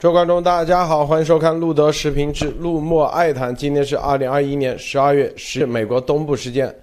[0.00, 3.54] 各位观众，大家好，欢迎收看路德视频之路莫爱谈。
[3.54, 6.74] 今天是二零二一年十二月十，美国东部时间，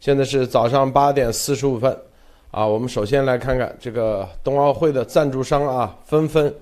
[0.00, 1.96] 现在是早上八点四十五分。
[2.50, 6.52] 啊，我们首先来看看这个冬奥会的赞助商啊，纷纷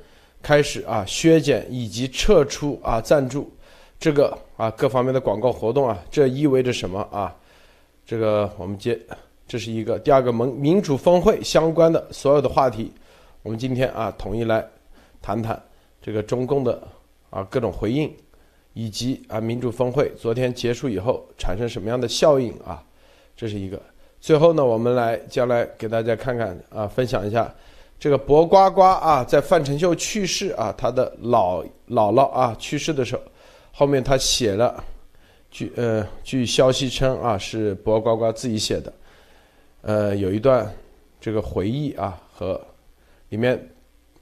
[0.43, 3.51] 开始啊削减以及撤出啊赞助，
[3.99, 7.35] 这个啊各方面的广告活动啊，这意味着什么啊？
[8.05, 9.01] 这个我们接，
[9.49, 12.93] 这是一个第二个盟民主峰会相关的所有的话题，
[13.43, 14.63] 我们今天啊统一来
[15.23, 15.59] 谈谈。
[16.03, 16.83] 这个中共的
[17.31, 18.13] 啊各种回应，
[18.75, 22.83] 以及啊民主峰会昨天结束以后产生什么样的效应啊，
[23.37, 23.81] 这是一个。
[24.21, 27.53] 最后呢，我们来将来给大家看看啊，分享一下
[27.99, 33.23] 这个博瓜瓜啊，在范丞秀去世啊，他的老姥姥啊去世的时候，
[33.73, 34.83] 后面他写了，
[35.51, 38.93] 据呃据消息称啊是博瓜瓜自己写的，
[39.83, 40.69] 呃有一段
[41.21, 42.61] 这个回忆啊和
[43.29, 43.71] 里面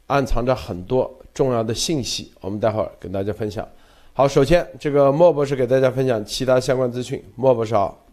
[0.06, 1.10] 暗藏着很多。
[1.32, 3.68] 重要的信息，我们待会儿跟大家分享。
[4.12, 7.24] 好，首先这个莫博士给大家分享其他相关资讯。
[7.36, 8.06] 莫博士好。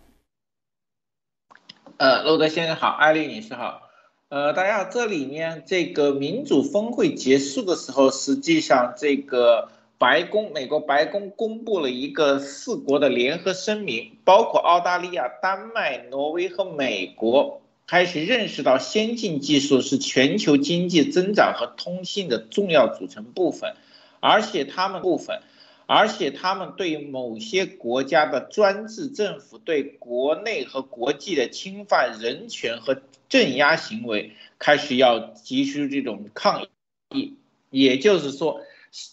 [1.97, 3.81] 呃，陆德先生好，艾丽女士好。
[4.29, 17.61] 呃，大家好，这里面这个民主峰会结束的时候，实际上这个白宫，美国白宫公布了一个四国的联合声明，包括澳大利亚、丹麦、挪威和美国。
[17.87, 23.75] 开始认识到先进技术是全球经济增长和通信的重要组成部分，
[24.19, 25.41] 而且他们部分，
[25.85, 36.67] 而且他们对某些国家的专制政府对国内和国际的侵犯人权和镇压行为开始要提出这种抗
[37.15, 37.35] 议。
[37.69, 38.61] 也就是说，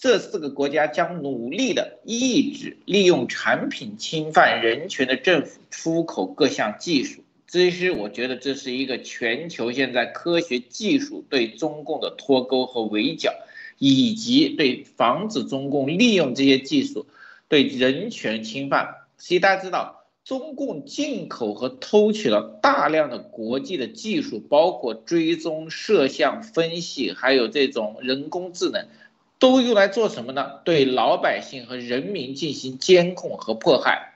[0.00, 7.22] 这四个国家将努力的抑制利用产品侵犯人权的政府出口各项技术。
[7.46, 13.32] 其实我觉得这是一个全球现在科学技术对中共的脱钩和围剿，
[13.78, 17.06] 以及对防止中共利用这些技术
[17.48, 18.96] 对人权侵犯。
[19.18, 28.88] 其实大家知道，中共进口和偷取了大量的国际的技术，包括追踪、摄像、分析，还有这种人工智能，
[29.38, 30.60] 都用来做什么呢？
[30.64, 34.14] 对老百姓和人民进行监控和迫害。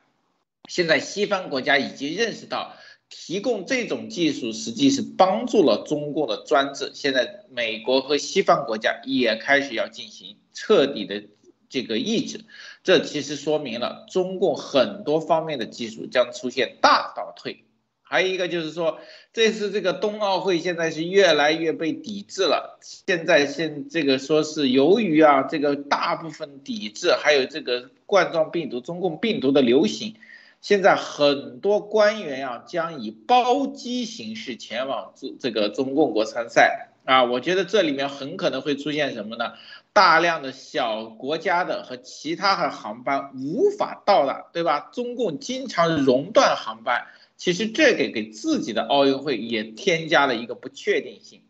[0.69, 2.75] 现在西方国家已经认识到。
[3.09, 6.93] 提供这种技术，实际是帮助了中共的专制。
[6.95, 11.25] 现在，美国和西方国家也开始要进行彻底的
[11.69, 12.45] 这个抑制。
[12.85, 17.65] 这其实说明了中共很多方面的技术将出现大倒退。
[18.03, 18.99] 还有一个就是说，
[19.35, 22.79] 这次这个冬奥会现在是越来越被抵制了。
[22.81, 30.15] 现在现这个说是由于啊，这个大部分抵制，还有这个冠状病毒、中共病毒的流行。
[30.61, 39.53] 现在很多官员啊将以包机形式前往这这个中共国参赛啊，我觉得这里面很可能会出现什么呢？
[39.93, 44.91] 大量的小国家的和其他的航班无法到达，对吧？
[44.93, 51.43] 中共经常熔断航班，其实这个给自己的奥运会也添加了一个不确定性。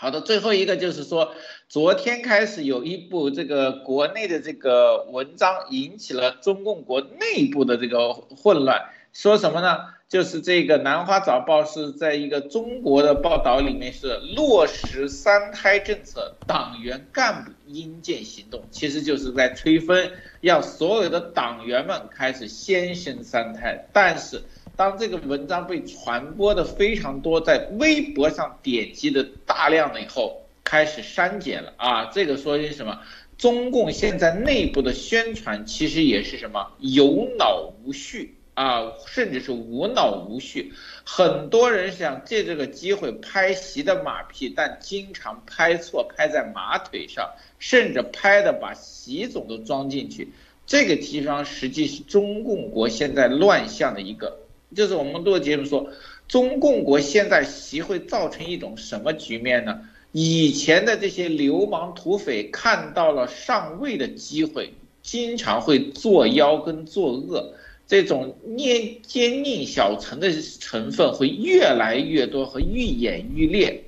[0.00, 1.34] 好的，最后一个就是说，
[1.68, 9.78] 昨天开始有一部这个国内的这个文章引起了中共国内部的这个混乱，说什么呢？
[10.08, 24.40] 就是这个南华早报是在一个中国的报道里面是落实三胎政策，党员干部应见行动，其实就是在催婚，让所有的党员们开始先生三胎，但是。
[24.78, 32.04] 当这个文章被传播的非常多，在微博上点击的大量了以后，开始删减了啊！
[32.12, 33.00] 这个说明什么？
[33.36, 40.72] 中共现在内部的宣传其实也是什么有脑无序啊，甚至是无脑无序。
[41.02, 47.28] 很多人想借这个机会拍习的马屁，但经常拍错，拍在马腿上，
[47.58, 50.28] 甚至拍的把习总都装进去。
[50.68, 54.38] 这个地方实际是中共国现在乱象的一个。
[54.74, 55.88] 就是我们录节目说，
[56.28, 59.80] 中共国现在习会造成一种什么局面呢？
[60.12, 64.72] 以前的这些流氓土匪看到了上位的机会，
[65.02, 67.52] 经常会作妖跟作恶，
[67.86, 70.30] 这种捏奸佞小臣的
[70.60, 73.84] 成分会越来越多和愈演愈烈，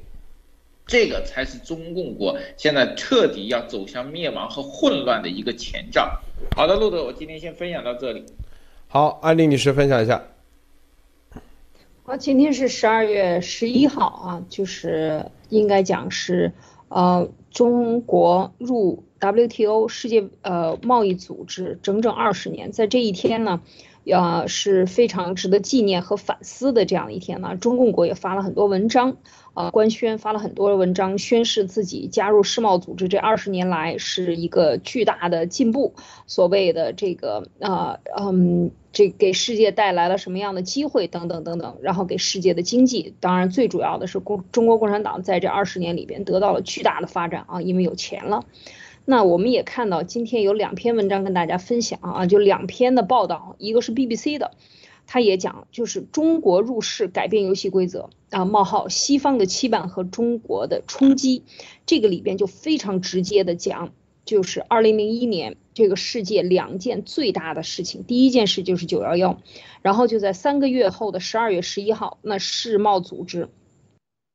[0.87, 6.21] 这个才是中共国现在彻底要走向灭亡和混乱的一个前兆。
[6.55, 8.25] 好的，路德，我今天先分享到这里。
[8.89, 10.23] 好，安利女士分享一下。
[12.11, 16.53] 啊，今天是十二月十一号啊，就是应该讲是，
[16.89, 23.61] 呃，中国入 WTO 世界呃贸易组织整整二十年，在这一天呢，
[24.07, 27.57] 呃是非常值得纪念和反思的这样一天呢。
[27.57, 29.19] 中共国也发了很多文章。
[29.55, 35.95] 啊，官宣发了很多文章，宣示自己加入世贸组织这二十年来是一个巨大的进步。
[36.27, 48.45] 所谓的这个啊，嗯，这给世界带来了什么样的机会等等等等，然后给世界的经济，当然最主要的是共中国共产党在这二十年里边得到了巨大的发展啊，因为有钱了。
[49.05, 54.53] 那我们也看到今天有两篇文章跟大家分享啊，就两篇的报道，一个是 BBC 的。
[55.13, 61.43] 他也讲，就是中国入世改变游戏规则啊，冒号西方的期盼和中国的冲击，
[61.85, 63.93] 这个里边就非常直接的讲，
[64.25, 69.43] 就是二零零一年这个世界两件最大的事情，第一件事就是九幺幺，
[69.83, 73.49] 然后就在三个月后的十二月十一号，那世贸组织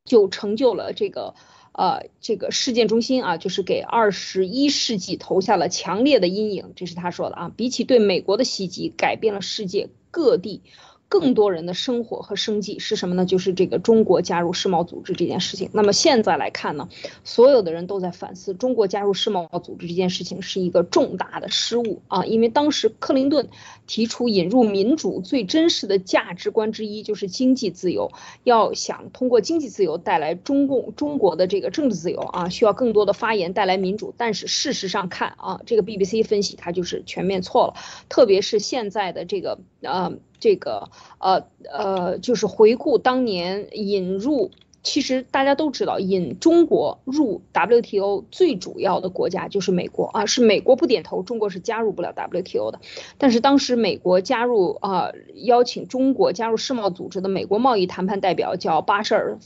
[0.04, 1.34] 就成就了这个。
[1.78, 7.52] 呃，这个事件中心啊，就是给二十一世纪投下了强烈的阴影，这是他说的啊。
[7.54, 10.62] 比起对美国的袭击，改变了世界各地。
[11.08, 13.24] 更多人的生活和生计是什么呢？
[13.24, 15.70] 就是这个中国加入世贸组织这件事情。
[15.72, 16.88] 那么现在来看呢，
[17.22, 22.24] 所有的人都在反思中国加入世贸组织这件事情是一个重大的失误啊！
[22.24, 23.48] 因为当时克林顿
[23.86, 28.10] 提出引入民主最真实的价值观之一就是经济自由，
[28.42, 34.12] 要想通过经济自由带来中共中国的这个政治自由啊，需要更多的发言带来民主。
[34.16, 37.74] 但是事实上看啊，这个 BBC 分析它就是全面错了，
[38.08, 40.12] 特别是现在的这个呃。
[40.38, 44.50] 这个呃呃，就是回顾当年引入，
[44.82, 52.80] 其实大家都知道，引中国入 WTO 最主要的国家就是美国啊，是美国不点头，中国是加入不了 WTO 的。
[53.16, 59.38] 但是当时美国加入啊，邀请中国加入世贸组织的美国贸易谈判代表叫巴舍尔。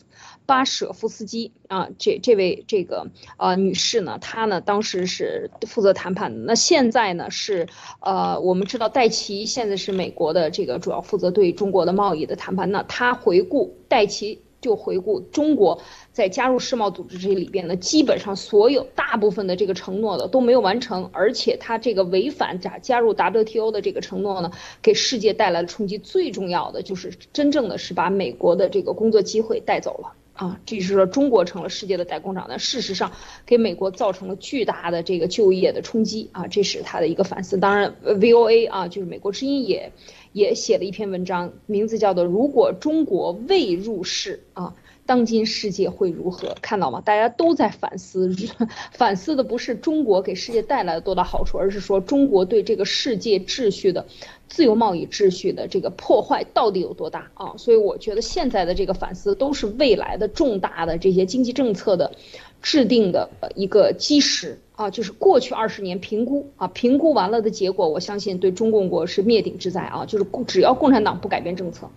[0.51, 3.07] 巴舍夫斯基啊，这这位这个
[3.37, 6.41] 呃女士呢，她呢当时是负责谈判的。
[6.41, 7.69] 那现在呢是
[8.01, 12.69] 呃，我们知道戴奇现在是美国的这个主要负责对中国的贸易的谈判。
[12.73, 15.81] 那他回顾戴奇就回顾中国
[16.13, 24.51] 在加入世贸组织这里边呢，基本上所有大部分的这个承诺的都没有完成，而且他这个违反加加入 WTO 的这个承诺呢，
[24.83, 25.97] 给世界带来了冲击。
[25.97, 30.17] 最重要的就是真正的是把美国的这个工作机会带走了。
[30.41, 33.13] 啊，这就是说中国成了世界的代工厂，但事实上
[33.45, 37.59] 给美国造成了巨大的这个就业的冲击啊，这是他的一个反思。
[37.59, 39.93] 当然，VOA 啊，就是美国之音也
[40.33, 44.75] 也写了一篇文章，名字叫做《如果中国未入世啊》。
[45.11, 46.55] 当今世界会如何？
[46.63, 47.03] 看到吗？
[47.05, 48.33] 大家都在反思，
[48.93, 54.07] 反思的不是中国给世界带来了多大好处，而是说中国对这个世界秩序的
[54.49, 57.55] 自由贸易秩序的这个破坏到底有多大啊？
[57.57, 62.13] 所以我觉得现在的这个反思都是未来的重大的这些经济政策的
[62.63, 71.91] 制定的一个基石啊，就是过去二十年评估啊，评估完了的结果，我相信对中共国是灭顶之灾啊，就是只要共产党不改变政策。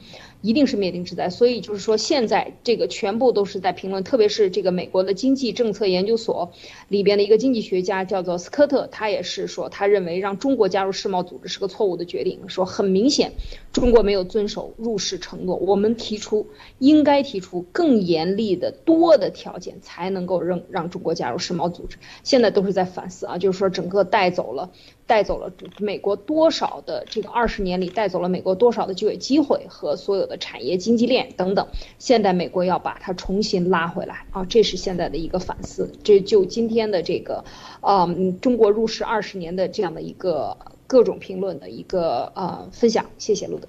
[0.43, 6.51] 一定是灭顶之灾，所以就是说，现在这个全部都是在评论，特别是这个美国的经济政策研究所
[6.89, 13.31] 里边的一个经济学家叫做斯科特，他也是说，他认为让中国加入世贸组织是个错误的决定，说很明显
[13.71, 16.45] 中国没有遵守入世承诺，我们提出
[16.77, 24.69] 应该提出更严厉的多的条件才能够让让中国加入世贸组织，现在都是在反思啊，就是说整个带走了。
[25.05, 31.67] 带走了美国多少的这个二十年里带走了美国多少的就业机会和所有的产业经济链等等，
[31.99, 35.91] 现在美国要把它重新拉回来啊，这是现在的一个反思。
[36.03, 37.43] 这就今天的这个，
[37.81, 43.67] 嗯，中国入世二十年的这样的一个各种评论的一个呃分享，谢谢路德。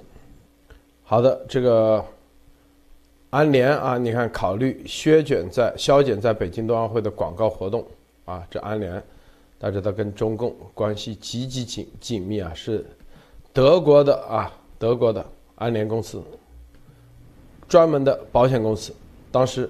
[1.03, 2.05] 好的，这个
[3.31, 7.85] 安联啊，你看考虑削减在削减在北京冬奥会的广告活动
[8.25, 9.03] 啊，这安联。
[9.57, 12.85] 大家知道，跟中共关系极其紧紧密啊，是
[13.53, 16.23] 德国的啊，德国的安联公司，
[17.69, 18.93] 专门的保险公司，
[19.31, 19.69] 当时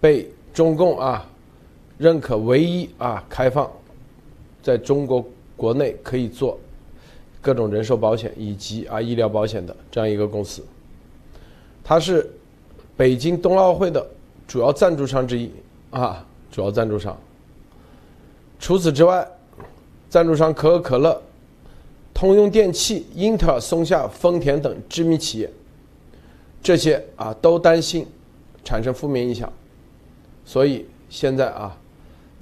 [0.00, 1.28] 被中共啊
[1.98, 3.70] 认可唯一啊开放
[4.62, 5.24] 在中国
[5.56, 6.58] 国内可以做
[7.40, 10.62] 各种人寿保险以及啊医疗保险的这样一个公司，
[11.84, 12.30] 它是
[12.96, 14.06] 北京冬奥会的
[14.46, 15.50] 主要赞助商之一
[15.90, 17.16] 啊，主要赞助商。
[18.58, 19.26] 除此之外。
[20.08, 21.20] 赞助商可口可乐、
[22.14, 25.50] 通用电气、英特尔、松下、丰田等知名企业，
[26.66, 28.04] 这些啊都担心
[28.64, 29.52] 产生负面影响，
[30.44, 31.78] 所以现在啊，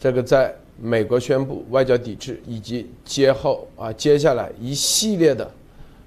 [0.00, 5.50] 这个在美国宣布外交抵制，以及接后啊接下来一系列的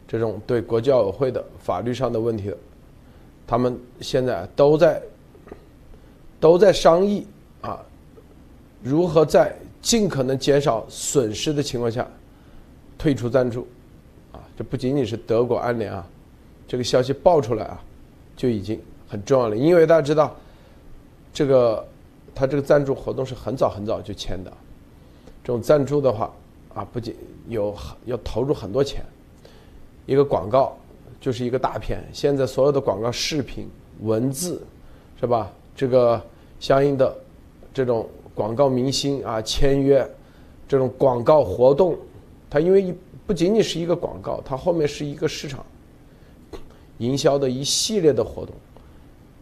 [0.08, 2.52] 这种对国际奥委会的法律上的问题，
[3.46, 5.00] 他们现在都在
[6.40, 7.28] 都在商议
[7.62, 7.80] 啊，
[8.82, 9.56] 如何在。
[9.80, 12.06] 尽可能减少损失的情况下，
[12.98, 13.66] 退出赞助，
[14.34, 16.06] 啊，这不仅仅是德国安联啊，
[16.68, 17.82] 这个消息爆出来啊，
[18.38, 18.80] 就已经
[19.10, 19.58] 很重要了。
[19.58, 20.34] 因为大家知道，
[21.34, 21.86] 这个
[22.34, 24.54] 他这个赞助活动是很早很早就签的，
[25.44, 26.32] 这种赞助的话
[26.74, 27.14] 啊，不仅
[27.50, 27.76] 有
[28.06, 29.04] 要投入很多钱，
[30.06, 30.78] 一个广告
[31.20, 32.02] 就是一个大片。
[32.14, 33.68] 现在所有的广告视频、
[34.00, 34.62] 文字，
[35.20, 35.52] 是吧？
[35.76, 36.22] 这个
[36.62, 37.14] 相应的
[37.74, 40.10] 这种广告明星啊签约，
[40.70, 41.98] 这种广告活动，
[42.50, 42.96] 它因为。
[43.28, 45.66] 不仅仅是一个广告，它后面是一个市场
[46.98, 48.56] 营销的一系列的活动，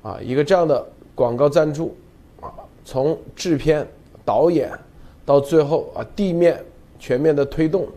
[0.02, 1.96] 啊，一个这样的广告赞助，
[2.42, 2.52] 啊，
[2.84, 3.88] 从制片、
[4.24, 4.72] 导演
[5.26, 6.64] 到最后啊地面
[7.00, 7.88] 全面的推动，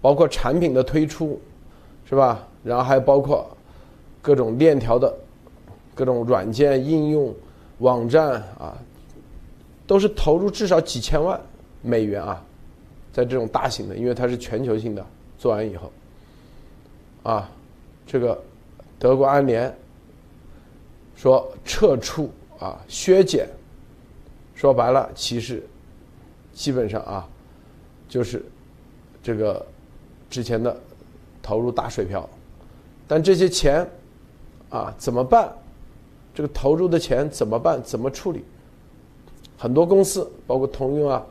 [0.00, 1.40] 包括产品的推出，
[2.08, 2.46] 是吧？
[2.62, 3.48] 然后还包括
[4.20, 5.12] 各种链条的
[5.94, 7.34] 各种软件应用、
[7.78, 8.76] 网站啊，
[9.86, 11.40] 都是投入至少几千万
[11.82, 12.44] 美元啊，
[13.12, 15.04] 在这种大型的，因为它是全球性的。
[15.38, 15.90] 做完以后，
[17.24, 17.50] 啊，
[18.06, 18.40] 这个
[19.02, 19.76] 德国安联
[21.16, 22.30] 说撤出
[22.60, 23.48] 啊削减，
[24.54, 25.60] 说白了其实
[26.52, 27.28] 基本上啊
[28.08, 28.44] 就是
[29.20, 29.66] 这个
[30.30, 30.80] 之前的
[31.42, 32.30] 投入打水漂，
[33.08, 33.84] 但这些钱
[34.70, 35.52] 啊怎么办？
[36.32, 37.82] 这个投入的钱怎么办？
[37.82, 38.44] 怎么处理？
[39.58, 41.26] 很多公司包括通用啊，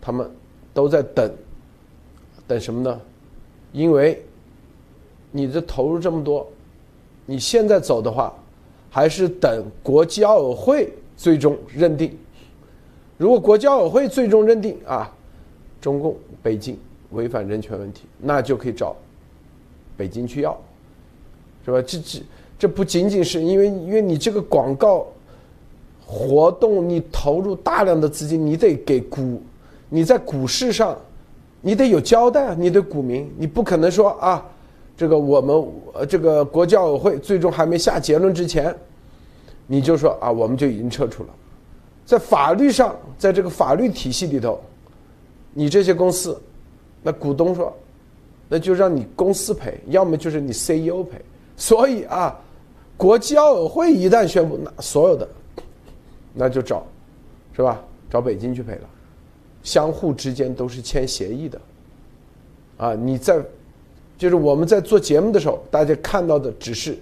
[0.00, 0.28] 他们
[0.74, 1.32] 都在等
[2.48, 3.00] 等什么呢？
[3.70, 4.20] 因为
[5.30, 6.50] 你这投入这么多，
[7.26, 8.32] 你现在走的话，
[8.88, 12.16] 还是等国际奥委会最终认定。
[13.18, 15.12] 如果国际奥委会最终认定啊，
[15.80, 16.78] 中共北京
[17.10, 18.94] 违反人权问题，那就可以找
[19.96, 20.56] 北京去要，
[21.64, 21.82] 是吧？
[21.82, 22.22] 这这
[22.58, 25.06] 这不仅仅是因为因为你这个广告
[26.06, 29.42] 活动，你投入大量的资金，你得给股，
[29.88, 30.96] 你在股市上。
[31.62, 32.56] 你得有交代啊！
[32.56, 34.46] 你对股民，你不可能说啊，
[34.96, 38.74] 这个我们呃这个国教委会最终还没下结论之前，
[39.66, 41.28] 你就说啊，我们就已经撤出了。
[42.04, 44.60] 在法律上，在这个法律体系里头，
[45.52, 46.40] 你这些公司，
[47.02, 47.76] 那股东说，
[48.48, 51.20] 那就让你公司赔，要么就是你 CEO 赔。
[51.56, 52.38] 所以啊，
[52.96, 55.28] 国际奥委会一旦宣布，那所有的，
[56.32, 56.86] 那就找，
[57.54, 57.82] 是吧？
[58.08, 58.88] 找北京去赔了。
[59.62, 61.60] 相互之间都是签协议的，
[62.76, 63.42] 啊，你在，
[64.18, 66.98] 就是我们在做节目的时候，大家看到的只是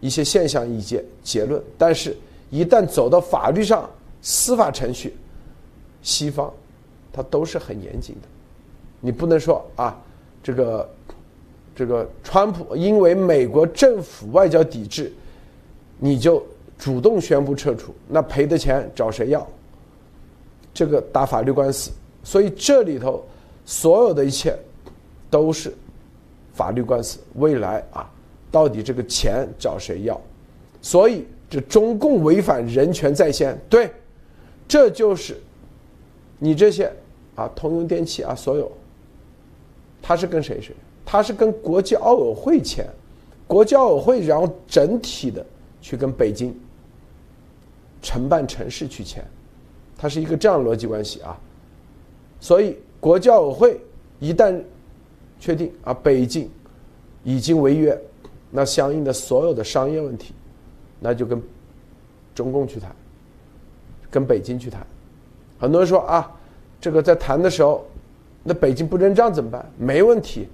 [0.00, 2.16] 一些现象、意见结论，但是
[2.50, 3.88] 一旦走到法律上、
[4.20, 5.14] 司法程序，
[6.02, 6.52] 西方
[7.12, 8.28] 它都是很严谨的，
[9.00, 9.98] 你不能说啊，
[10.42, 10.90] 这个
[11.74, 15.12] 这个川普因为美国政府外交抵制，
[15.98, 16.44] 你就
[16.78, 19.46] 主动宣布撤出，那赔的钱找谁要？
[20.74, 21.90] 这个打法律官司，
[22.24, 23.24] 所以这里头
[23.64, 24.58] 所有的一切
[25.30, 25.72] 都是
[26.52, 27.18] 法律官司。
[27.34, 28.10] 未来啊，
[28.50, 30.20] 到底这个钱找谁要？
[30.80, 33.90] 所以这中共违反人权在先，对，
[34.66, 35.40] 这就是
[36.38, 36.92] 你这些
[37.34, 38.70] 啊，通用电气啊，所有，
[40.00, 40.74] 他是跟谁谁？
[41.04, 42.86] 他是跟国际奥委会签，
[43.46, 45.44] 国际奥委会然后整体的
[45.80, 46.58] 去跟北京
[48.00, 49.24] 承办城市去签。
[49.96, 51.38] 它是一个这样逻辑关系啊，
[52.40, 53.80] 所以国际奥委会
[54.18, 54.60] 一旦
[55.42, 56.48] 确定啊，北京
[57.24, 58.00] 已经违约，
[58.48, 60.32] 那相应的所有的商业问题，
[61.00, 61.42] 那就跟
[62.32, 62.94] 中共去谈，
[64.08, 64.86] 跟北京去谈。
[65.58, 66.30] 很多人说啊，
[66.80, 67.84] 这个在谈的时候，
[68.44, 69.68] 那北京不认账怎么办？
[69.76, 70.46] 没问题，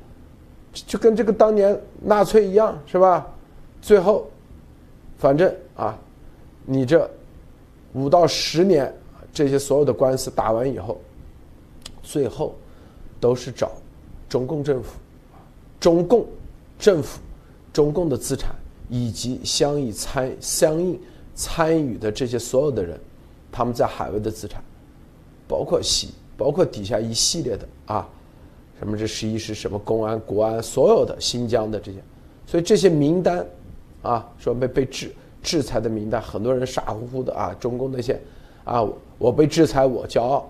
[0.73, 3.26] 就跟这个当年纳粹一样，是吧？
[3.83, 4.26] 最后，
[5.18, 5.99] 反正啊，
[6.64, 7.07] 你这
[7.92, 8.90] 五到十年。
[9.30, 10.99] 这些所有的官司打完以后，
[12.02, 12.57] 最后
[13.21, 13.73] 都是找
[14.28, 14.90] 中共政府、
[15.80, 16.26] 中共
[16.78, 17.20] 政府、
[17.73, 18.54] 中共的资产
[18.88, 21.00] 以及相应参相应
[21.35, 22.99] 参与的这些所有的人，
[23.50, 24.62] 他们在海外的资产，
[25.47, 28.08] 包括西，包括底下一系列的啊，
[28.78, 31.99] 什么这十一是什么公安、国安，所有的新疆的这些，
[32.47, 33.47] 所以这些名单
[34.02, 38.20] 啊，说被被制制裁的名单，很多人傻乎乎的啊，中共那些
[38.64, 38.87] 啊。
[39.18, 40.49] 我被制裁，我骄傲。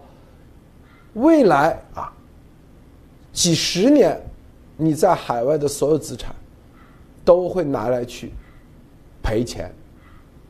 [1.14, 2.12] 未来啊，
[3.38, 4.20] 几十年，
[4.76, 6.34] 你在海外的所有资产，
[7.24, 8.32] 都会拿来去
[9.22, 9.72] 赔钱，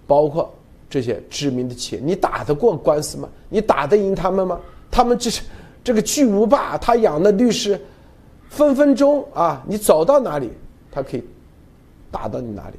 [0.06, 0.50] 包括
[0.88, 3.28] 这些知名的企业，你打得过官司吗？
[3.50, 4.58] 你打得赢他们吗？
[4.90, 5.42] 他们这是
[5.84, 7.78] 这个巨无霸，他养的律师，
[8.48, 10.50] 分分钟啊，你走到哪里，
[10.90, 11.22] 他可以
[12.10, 12.76] 打到你哪里。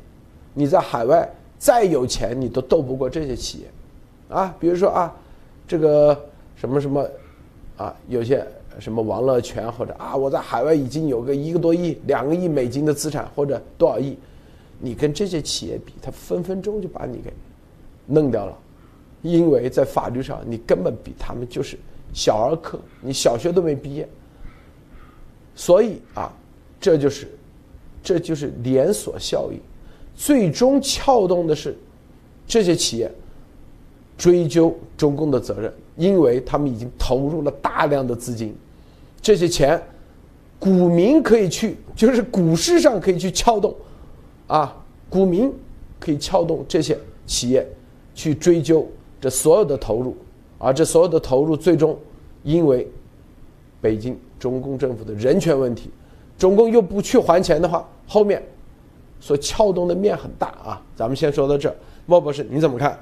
[0.55, 3.67] 你在海外再有钱，你都斗不过这些企业，
[4.35, 5.15] 啊，比如说啊。
[5.67, 6.19] 这个
[6.55, 7.07] 什么什么，
[7.77, 8.43] 啊，有些
[8.79, 14.17] 什么王乐泉或者啊，我在海外已经有个一个多亿、两个亿美金的资产或者多少亿，
[14.79, 17.33] 你跟这些企业比，他分分钟就把你给
[18.05, 18.57] 弄掉了，
[19.21, 21.77] 因为在法律上你根本比他们就是
[22.13, 24.07] 小儿科，你小学都没毕业，
[25.55, 26.31] 所以啊，
[26.79, 27.27] 这就是
[28.01, 29.59] 这就是连锁效应，
[30.15, 31.77] 最终撬动的是
[32.47, 33.11] 这些企业
[34.17, 35.73] 追究中共的责任。
[35.97, 38.55] 因为他们已经投入了大量的资金，
[39.21, 39.81] 这些钱，
[40.59, 43.75] 股民可以去，就是股市上可以去撬动，
[44.47, 44.75] 啊，
[45.09, 45.53] 股民
[45.99, 47.67] 可以撬动这些企业
[48.13, 48.87] 去追究
[49.19, 50.15] 这所有的投入，
[50.57, 51.97] 而这所有的投入最终
[52.43, 52.89] 因为
[53.81, 55.89] 北京中共政府的人权问题，
[56.37, 58.41] 中共又不去还钱的话，后面
[59.19, 60.81] 所撬动的面很大啊。
[60.95, 61.73] 咱们先说到这，
[62.05, 62.97] 莫博士你怎么看？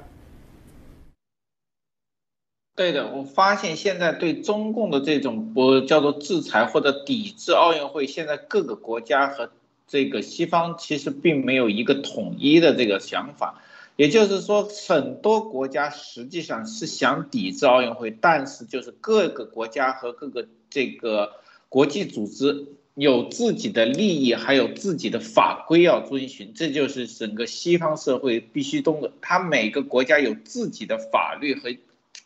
[2.78, 9.50] 对的，我发现现在对中共的这种不叫做制裁或者抵制奥运会，现在各个国家和
[9.88, 13.60] 这个西方其实并没有一个统一的这个想法，
[13.96, 21.32] 也就是说，很多国家实际上是想抵制奥运会，但是就是各个国家和各个这个
[21.68, 31.70] 国际组织有自己的利益，还有自己的法规要遵循，这就是整个西方社会必须懂的，它每个国家有自己的法律和。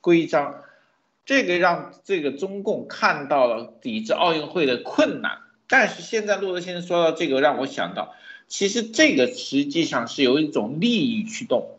[0.01, 0.63] 规章，
[1.25, 5.39] 这个让这个中共看到了抵制奥运会的困难。
[5.69, 8.15] 但是现在陆德先生说到这个，让我想到，
[8.47, 11.79] 其实这个实际上是有一种利益驱动。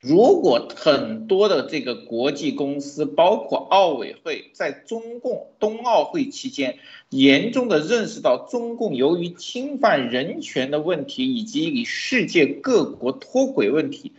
[0.00, 14.12] 如果很多的这个国际公司，包括奥委会，在中共冬奥会期间，严重的认识到中共由于侵犯人权的问题，以及与世界各国脱轨问题。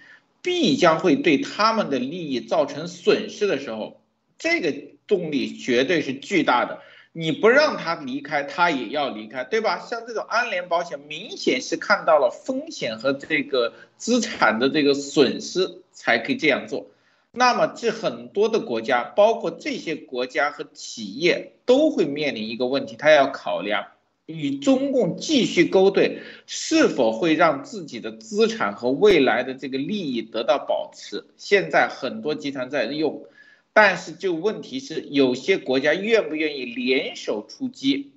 [0.50, 4.01] 必将会对他们的利益造成损失的时候，
[4.39, 4.74] 这个
[5.06, 6.79] 动力绝对是巨大的。
[7.12, 9.77] 你不让他离开，他也要离开，对吧？
[9.77, 16.88] 像这种安联保险，明显是看到了风险和这个资产的这个损失才可以这样做。
[17.31, 23.85] 那么，这很多的国家，包括这些国家和企业，都会面临一个问题，他要考量。
[24.29, 31.25] 与中共继续勾兑，是否会让自己的资产和未来的这个利益得到保持？
[31.35, 33.25] 现在很多集团在用，
[33.74, 38.11] 但是就问题是，有些国家愿不愿意联手出击？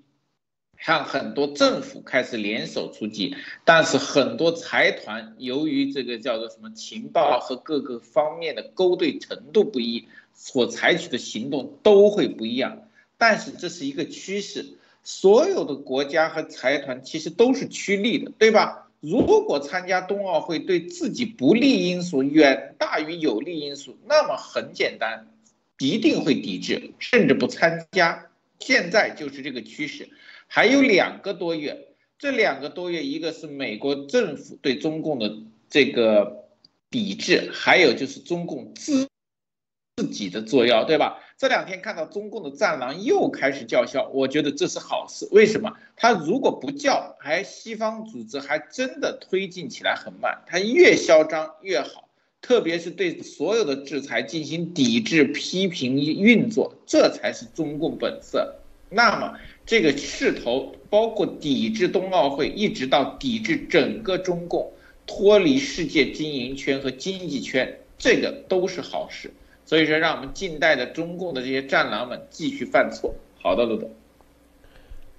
[0.79, 12.83] 像很多政府开始联手出击，但是很多财团由于这个叫做什么情报和各个方面的勾兑程度不一，所采取的行动都会不一样。
[13.17, 14.75] 但是这是一个趋势。
[15.03, 18.89] 所有的国家和财团其实都是趋利的，对吧？
[19.01, 25.27] 如果参加冬奥会对自己不利因素远大于有利因素，那么很简单，
[25.81, 28.27] 一定会抵制，甚至不参加。
[28.61, 30.09] 现在就是这个趋势。
[30.47, 35.35] 还有两个多月，这两个多月，一个是美国政府对中共的
[35.69, 36.45] 这个
[36.89, 39.09] 抵制，还有就是中共自
[39.97, 41.21] 自己的作妖，对吧？
[41.37, 45.29] 这两天看到中共的战狼又开始叫嚣，我觉得这是好事。
[45.33, 45.71] 为什么？
[45.97, 50.45] 他如果不叫，还西方组织还真的推进起来很慢。
[50.47, 52.09] 他越嚣张越好，
[52.41, 58.57] 特别是对所有的制裁进行抵制、批评、运作，这才是中共本色。
[58.89, 59.35] 那么
[59.67, 64.73] 这个势头，包括抵制冬奥会，一直到抵制整个中共，
[65.07, 69.31] 脱离世界经营圈和经济圈，这个都是好事。
[69.73, 73.11] 所以说，让我们近代的中共的这些战狼们继续犯错。
[73.41, 73.91] 好的，陆总。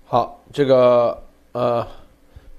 [0.06, 1.20] 好，这个
[1.54, 1.88] 呃，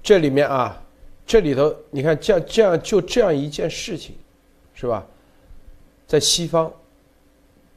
[0.03, 0.83] 这里面啊，
[1.25, 4.13] 这里头你看，这样这样就这样一件事情，
[4.73, 5.07] 是吧？
[6.05, 6.69] 在西方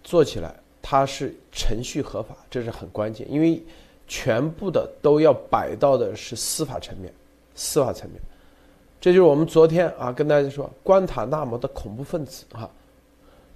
[0.02, 0.52] 做起来，
[0.82, 3.62] 它是程序合法，这是很关键，因为
[4.08, 7.14] 全部的都要摆到的是司法层面，
[7.54, 8.20] 司法层面。
[9.00, 12.68] 这就是我们昨天啊跟大家说，关塔那摩的恐怖分子哈。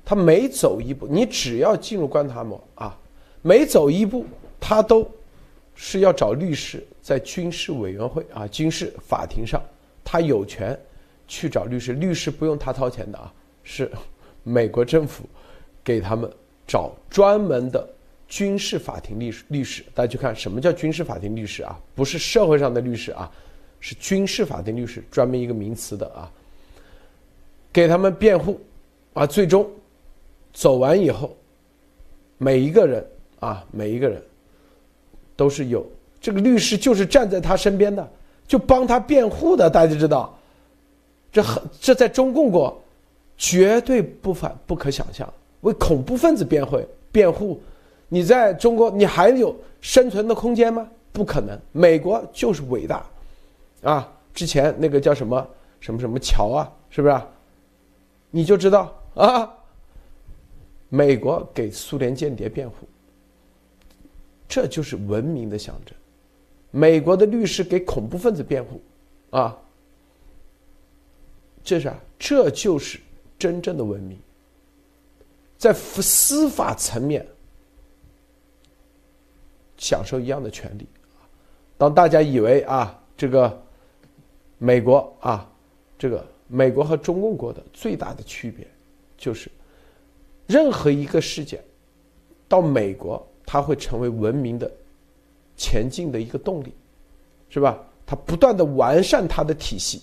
[0.05, 2.99] 他每走一步，你只要进入关塔摩啊，
[3.41, 4.27] 每走一步，
[4.59, 5.09] 他都
[5.75, 9.63] 是要找律师，在军事委员会啊、军事法庭上，
[10.05, 10.79] 他有权
[11.29, 13.91] 去找律师，律师不用他掏钱的啊，是
[14.43, 15.25] 美国政府
[15.85, 16.31] 给他们
[16.67, 17.89] 找专门的
[18.27, 19.45] 军事法庭律师。
[19.49, 21.79] 律师，大家去看什么叫军事法庭律师啊？
[21.95, 23.31] 不是社会上的律师啊，
[23.79, 26.31] 是军事法庭律师，专门一个名词的啊，
[27.73, 28.61] 给他们辩护
[29.15, 29.71] 啊，最终。
[30.53, 31.35] 走完以后，
[32.39, 33.07] 每一个人
[33.41, 34.23] 啊，每一个人
[35.35, 35.87] 都是有
[36.21, 38.09] 这个律师，就是站在他身边的，
[38.47, 39.69] 就帮他辩护的。
[39.69, 40.37] 大家知道，
[41.33, 42.81] 这很这在中共国
[43.37, 45.31] 绝对不反不可想象，
[45.63, 47.61] 为恐怖分子辩护辩护，
[48.09, 50.89] 你在中国你还有生存的空间吗？
[51.13, 53.05] 不可能，美国就是伟大，
[53.83, 55.47] 啊，之前那个叫什么
[55.81, 57.21] 什么什么桥啊，是不是？
[58.31, 59.53] 你就知道啊，
[60.95, 62.87] 美国给苏联间谍辩护，
[64.47, 65.97] 这就是文明的象征。
[66.71, 68.79] 美国的律师给恐怖分子辩护，
[69.31, 69.59] 啊，
[71.65, 73.01] 这是啊，这就是
[73.39, 74.19] 真正的文明，
[75.57, 77.27] 在司法层面
[79.79, 80.87] 享受一样的权利。
[81.79, 83.63] 当大家以为啊，这个
[84.59, 85.51] 美国啊，
[85.99, 88.67] 这个美国和中共国的最大的区别，
[89.17, 89.51] 就是
[90.47, 91.63] 任何一个事件
[92.49, 94.71] 到美国，它会成为文明的。
[95.55, 96.73] 前进的一个动力，
[97.51, 97.79] 是吧？
[98.07, 100.03] 它不断的完善它的体系，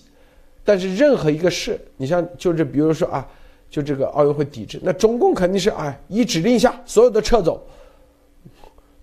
[0.64, 3.28] 但是任何一个事，你像就是比如说啊，
[3.68, 7.62] 就这个奥运会抵制，那中共肯定是哎一指令下所有的撤走，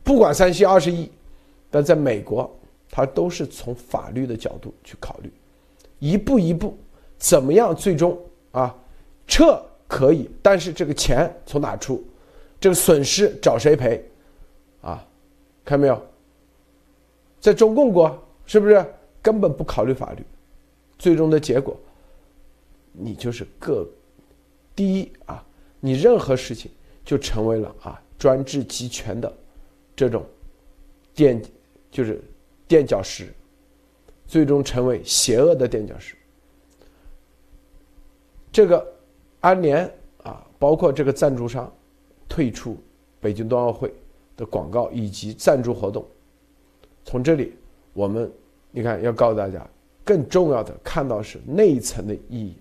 [0.04, 1.12] 不管三七二十一，
[1.70, 2.50] 但在美国，
[2.90, 5.32] 它都是从法律的角度去考虑，
[6.00, 6.76] 一步一步
[7.18, 8.18] 怎么样最终
[8.52, 8.74] 啊
[9.28, 12.04] 撤可以，但是这个钱从哪出，
[12.60, 14.04] 这个损失找谁赔，
[14.82, 15.06] 啊，
[15.64, 16.02] 看到没有？
[17.40, 18.86] 在中共国是不是
[19.22, 20.24] 根本不考虑法律？
[20.98, 21.80] 最终的结果，
[22.92, 23.88] 你就是个
[24.76, 25.46] 第一啊，
[25.80, 26.70] 你任何事情
[27.06, 29.32] 就成为了啊专制集权的
[29.96, 30.26] 这种
[31.14, 31.42] 垫，
[31.92, 32.20] 就是
[32.68, 33.32] 垫脚石，
[34.26, 36.16] 最终成为邪恶的垫脚石。
[38.52, 38.86] 这个
[39.48, 39.90] 安联
[40.24, 41.72] 啊，包括这个赞助商
[42.28, 42.76] 退出
[43.22, 43.94] 北京冬奥会
[44.36, 46.06] 的广告以及赞助活动。
[47.06, 47.54] 从这里，
[47.94, 48.30] 我们
[48.72, 49.66] 你看要告诉大家，
[50.04, 52.58] 更重要的看到是内层的意义。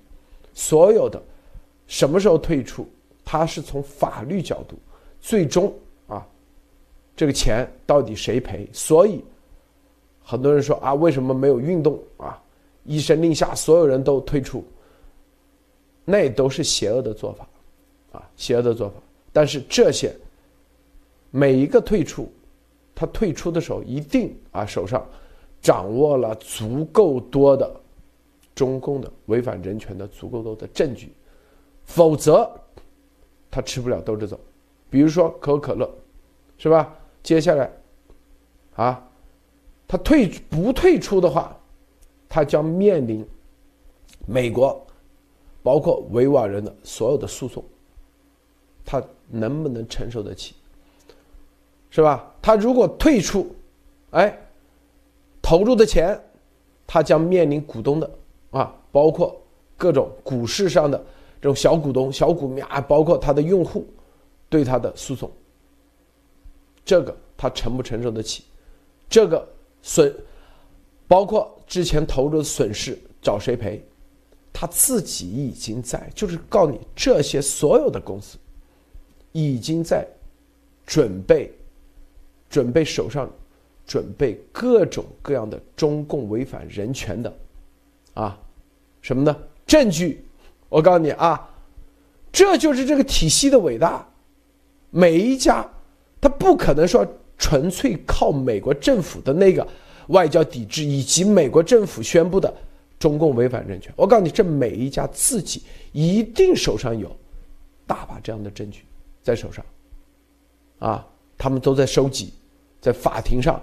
[0.54, 1.20] 所有的
[1.88, 2.88] 什么时候退出，
[3.24, 4.76] 它是从法律角度，
[5.20, 5.74] 最终
[6.06, 6.24] 啊，
[7.16, 8.68] 这个钱到底谁赔？
[8.72, 9.24] 所以
[10.22, 12.40] 很多人说啊，为什么没有运动啊？
[12.84, 14.64] 一声令下，所有人都退出，
[16.06, 17.46] 那都是邪恶的做法，
[18.12, 18.94] 啊，邪恶的做法。
[19.30, 20.16] 但是这些
[21.30, 22.32] 每一个退出。
[22.98, 25.06] 他退出的时候，一定啊手上
[25.60, 27.70] 掌握了足够多的
[28.54, 31.12] 中共的违反人权的足够多的证据，
[31.84, 32.50] 否则
[33.50, 34.40] 他吃不了兜着走。
[34.88, 35.94] 比如说可口可乐，
[36.56, 36.90] 是吧？
[37.22, 37.70] 接下来
[38.76, 39.06] 啊，
[39.86, 41.54] 他退不退出的话，
[42.30, 43.22] 他将面临
[44.26, 44.85] 美国
[45.66, 47.64] 包括维吾尔人的所有的诉讼，
[48.84, 50.54] 他能不能承受得起？
[51.90, 52.32] 是吧？
[52.40, 53.52] 他如果退出，
[54.10, 54.38] 哎，
[55.42, 56.16] 投入的钱，
[56.86, 58.08] 他将面临股东的
[58.52, 59.42] 啊，包括
[59.76, 60.96] 各种股市上的
[61.42, 63.84] 这种小股东、小股民啊，包括他的用户
[64.48, 65.28] 对他的诉讼。
[66.84, 68.44] 这个他承不承受得起？
[69.08, 69.44] 这个
[69.82, 70.14] 损，
[71.08, 73.84] 包括之前投入的损失找谁赔？
[74.58, 78.38] 他自己已经在，就是告诉你，这些所有的公司
[79.32, 80.06] 已经在
[80.86, 81.52] 准备。
[82.48, 83.28] 准备手上，
[83.84, 87.36] 准备各种各样的中共违反人权的，
[88.14, 88.38] 啊，
[89.02, 89.36] 什么呢？
[89.66, 90.24] 证据？
[90.68, 91.50] 我告诉你啊，
[92.30, 94.06] 这就是这个体系的伟大。
[94.90, 95.68] 每一家，
[96.20, 97.04] 他不可能说
[97.36, 99.66] 纯粹靠美国政府的那个
[100.06, 102.54] 外交抵制，以及美国政府宣布的
[103.06, 103.92] 中共违反人权。
[103.94, 107.08] 我告诉你，这每一家自己一定手上有
[107.86, 108.84] 大把这样的证据
[109.22, 109.64] 在手上，
[110.80, 111.06] 啊，
[111.38, 112.32] 他们都在收集。
[112.80, 113.62] 在法庭上，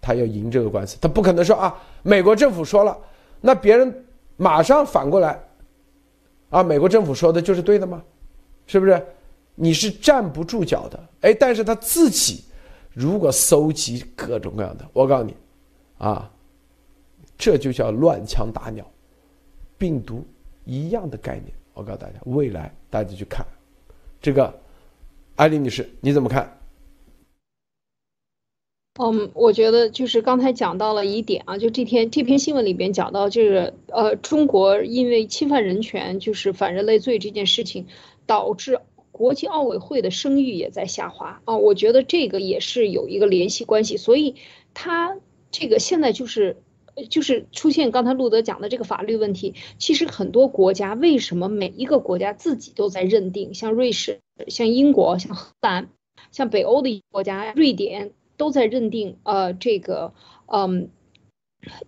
[0.00, 2.96] 他要赢这个官司，他不可能说啊，美国政府说了，
[3.40, 3.92] 那别人
[4.36, 5.40] 马上反过来，
[6.50, 8.00] 啊，美国政府说的就是对的吗？
[8.66, 9.04] 是不是？
[9.56, 11.08] 你是站不住脚的。
[11.22, 12.44] 哎，但是他自己
[12.94, 15.34] 如果搜集各种各样的，我告诉你，
[15.98, 16.30] 啊，
[17.40, 18.84] 这就叫乱枪打鸟，
[19.78, 20.22] 病毒
[20.66, 21.46] 一样的概念。
[21.72, 23.46] 我告诉大家，未来大家去看
[24.20, 24.60] 这个，
[25.36, 26.58] 艾丽女士你怎么看？
[28.98, 37.86] 嗯，我觉得就是刚才讲到了一点啊，就这篇这篇新闻里边讲到，就是呃，中国因为侵犯人权，就是反人类罪这件事情，
[38.26, 38.80] 导致
[39.12, 41.56] 国际奥委会的声誉也在下滑啊。
[41.56, 44.34] 我觉得这个也是有一个联系关系，所以
[44.74, 45.16] 他
[45.50, 46.58] 这个现在就是
[47.08, 49.54] 就是出现刚才路德讲的这个法律问题。
[49.78, 55.88] 其实很多国家为什么每一个国家自己都在认定，像瑞士、像英国、像荷兰、
[56.32, 58.12] 像北欧的国家瑞典。
[58.40, 60.14] 都在认定，呃，这个，
[60.46, 60.88] 嗯，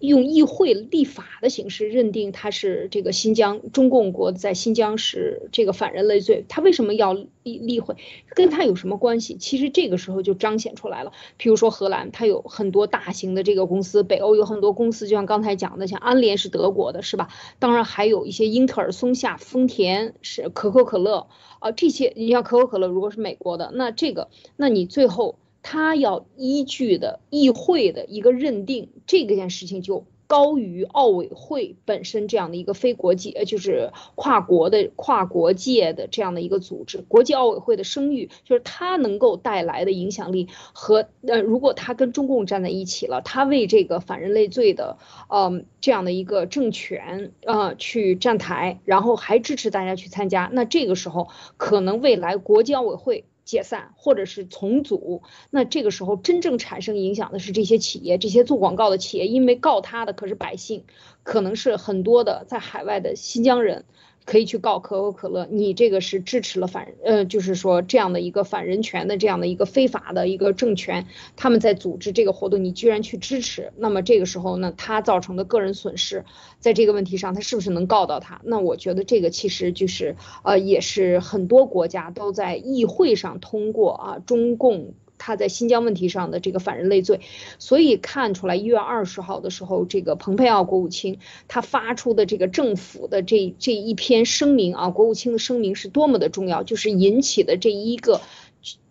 [0.01, 7.97] 用议会立法的形式认定他是这个新疆中共国在新疆是这个反人类罪，他为什么要立立会？
[8.35, 9.37] 跟他有什么关系？
[9.37, 11.13] 其实这个时候就彰显出来了。
[11.39, 17.29] 譬如说荷兰，它有很多大型的这个公司，北欧有很多公司，就像刚才讲的，像安联是德国的，是吧？
[17.59, 21.29] 当然还有一些英特尔、松下、丰田是可口可乐
[21.61, 25.37] 啊，这些你像可口可乐如果是美国的，那这个，那你最后。
[25.63, 37.05] 他要依据的议会的一个认定，这个件事情就高于奥委会本身这样的一个非国际，呃，就是跨国的、跨国界的这样的一个组织。
[37.07, 44.97] 国际奥委会的声誉，就是它能够带来的影响力和呃，如果他跟中共站在一起了，他为这个反人类罪的，
[45.29, 53.27] 嗯，这样的一个政权，呃，去站台，然后还支持大家去参加，那这个时候可能未来国际奥委会。
[53.45, 60.85] 解散或者是重组，那这个时候真正产生影响的是这些企业，这些做广告的企业，因为告他的可是百姓，
[61.23, 63.85] 可能是很多的在海外的新疆人。
[64.25, 71.07] 可以去告可口可乐，你这个是支持了反呃，就是说这样的一个反人权的这样的一个非法的一个政权，
[71.37, 76.25] 他们在组织这个活动，你居然去支持，那么这个时候呢，他造成的个人损失，
[76.61, 78.41] 在这个问题上，他是不是能告到他？
[78.45, 84.95] 那我觉得这个其实就是呃，也是很多国家都在议会上通过啊，中共。
[85.25, 87.21] 他在新疆问题上的这个反人类罪，
[87.61, 98.21] 所以看出来一月二十号的时候，这个蓬佩奥国务卿他发出的这个政府的这这一篇声明啊，国务卿的声明是多么的重要，就是引起的这一个。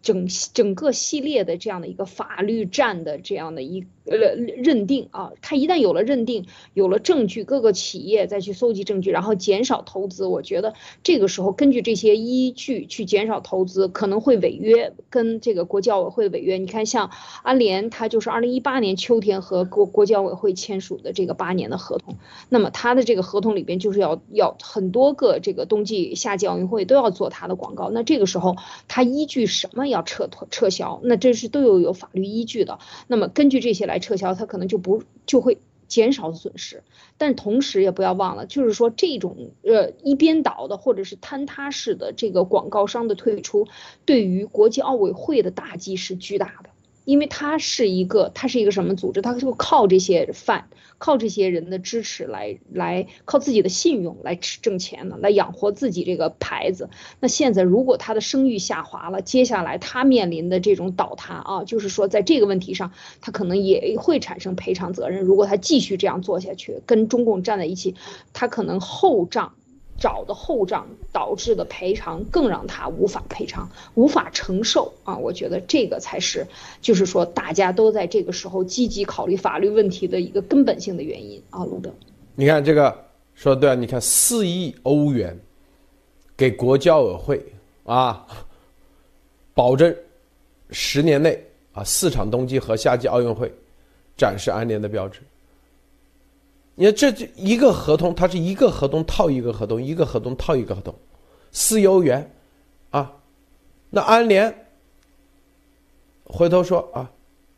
[0.02, 16.58] 整整个系列的这样的一个法律战的这样的一呃认定啊，它一旦有了认定，有了证据，各个企业再去搜集证据，然后减少投资，我觉得这个时候根据这些依据去减少投资，可能会违约，跟这个国际奥委会违约。
[16.58, 17.12] 你看，像
[17.44, 22.16] 安联，他就是二零一八年秋天和国国际奥委会签署的这个八年的合同，
[22.50, 28.56] 那么他的这个合同里边就是要要很多个这个冬季夏季奥运会都要做他的广告，那这个时候
[28.88, 29.82] 他依据什么？
[29.92, 32.80] 要撤脱撤销，那这是都有有法律依据的。
[33.08, 36.84] 那么根据这些来来撤销，它可能就不就会减少损失。
[37.20, 43.68] 但同时也不要忘了，就是说这种呃一边倒的或者是坍塌式的这个广告商的退出，
[44.06, 46.71] 对于国际奥委会的打击是巨大的。
[47.06, 49.22] 因为它是一个，它是一个什么组织？
[49.22, 56.90] 它就靠这些饭，靠这些人的支持来来，靠自己的信用来吃挣钱的，来养活自己这个牌子。
[57.20, 65.24] 那现在如果他的声誉下滑了，接下来他面临的这种倒塌啊，就是说在这个问题上，他可能也会产生赔偿责任。
[65.24, 67.96] 如果他继续这样做下去，跟中共站在一起，
[68.34, 69.54] 他可能后账。
[70.02, 75.16] 找的后账导致的赔偿更让他无法赔偿、无法承受啊！
[75.16, 76.48] 我觉得这个才是，
[76.82, 81.64] 就是说大家都在这个时候积极考虑法律问题的一个根本性的原因啊！
[81.64, 81.92] 卢德，
[82.34, 85.40] 你看这个说对啊，你看四亿欧元
[86.36, 87.46] 给国际奥委会
[87.86, 88.26] 啊，
[89.54, 89.96] 保证
[90.72, 91.40] 十年内
[91.74, 93.54] 啊四场冬季和夏季奥运会
[94.18, 95.22] 展示安联的标志。
[96.82, 100.92] 你看，这就一个合同，它是一个合同套一个合同，一个合同套一个合同，
[101.52, 102.28] 四亿欧元，
[102.90, 103.14] 啊，
[103.92, 104.66] 那安联
[106.24, 107.08] 回头说啊，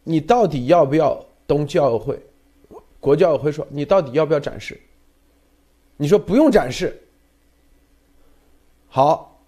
[0.04, 2.22] 你到底要不要东教会？
[3.00, 4.78] 国教会说你到底要不要展示？
[5.96, 7.02] 你说不用展示，
[8.90, 9.40] 好，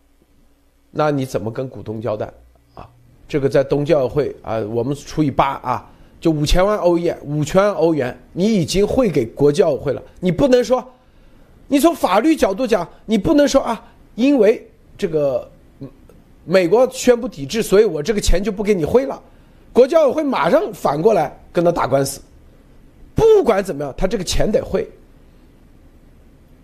[0.89, 2.33] 那你怎么跟股东交代
[2.75, 2.89] 啊？
[3.27, 5.91] 这个在东教会啊，我们除以八啊。
[6.25, 10.01] 就五千万欧元，五千万欧元，你已经汇给国际奥委会了。
[10.19, 10.83] 你不能说，
[11.67, 13.85] 你从法律角度讲，你不能说啊，
[14.15, 15.47] 因为这个
[16.43, 19.21] 美国宣布抵制，所以我这个钱就不给你汇了。
[19.71, 22.19] 国际奥委会马上反过来跟他打官司。
[23.13, 24.89] 不管怎么样，他这个钱得汇，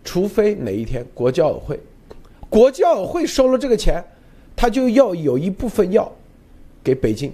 [0.03, 1.79] 除非哪一天国际奥委会，
[2.49, 4.03] 国际奥委会收了这个钱，
[4.55, 6.11] 他就要有一部分要
[6.83, 7.31] 给北京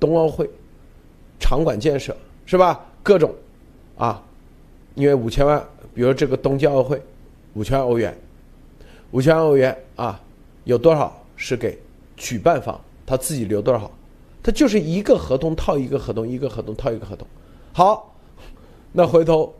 [0.00, 0.50] 冬奥会。
[1.40, 2.84] 场馆建设是吧？
[3.02, 3.34] 各种，
[3.96, 4.22] 啊，
[4.94, 5.58] 因为五千万，
[5.94, 7.02] 比如这个冬季奥运会，
[7.54, 8.14] 五千万欧元，
[9.10, 10.20] 五千万欧元啊，
[10.64, 11.78] 有多少是给
[12.16, 13.90] 举办方他自己留多少？
[14.42, 17.26] 他就是一个合同套一个合同，一个合同套一个合同。
[17.72, 18.14] 好，
[18.92, 19.54] 那回头，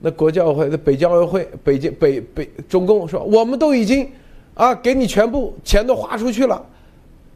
[0.00, 4.10] 那国际奥委会、北京奥运会、北京北北中共说，我们都已经
[4.54, 6.64] 啊，给你全部钱都花出去了，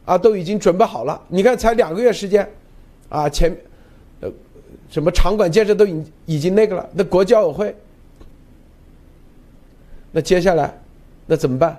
[0.04, 1.20] 啊，都已经准备好了。
[1.28, 2.46] 你看，才两个月时间。
[3.12, 3.54] 啊，前，
[4.20, 4.32] 呃，
[4.88, 7.76] 什么场馆建设都已已经那个了，那国际奥委会，
[10.10, 10.74] 那接下来，
[11.26, 11.78] 那怎么办？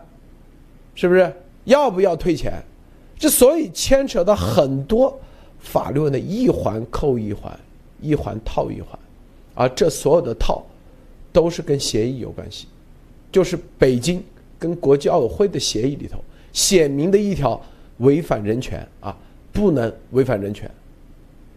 [0.93, 2.54] 是不是要不要退钱？
[3.17, 5.19] 这所以牵扯到很多
[5.58, 7.60] 法律问题，一环扣一环，
[8.00, 9.00] 一环套一环，
[9.56, 10.63] 而这所有的套
[11.32, 12.67] 都是跟协议有关系，
[13.32, 14.24] 就是北京
[14.60, 16.19] 跟国际奥委会的协议里头
[16.52, 17.60] 写明的一条
[17.98, 19.17] 违反人权啊，
[19.52, 20.69] 不能违反人权，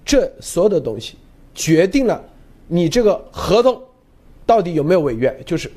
[0.07, 1.17] 这所有的东西
[1.53, 2.25] 决定了
[2.69, 3.83] 你这个合同
[4.47, 5.71] 到底有没有违约，就是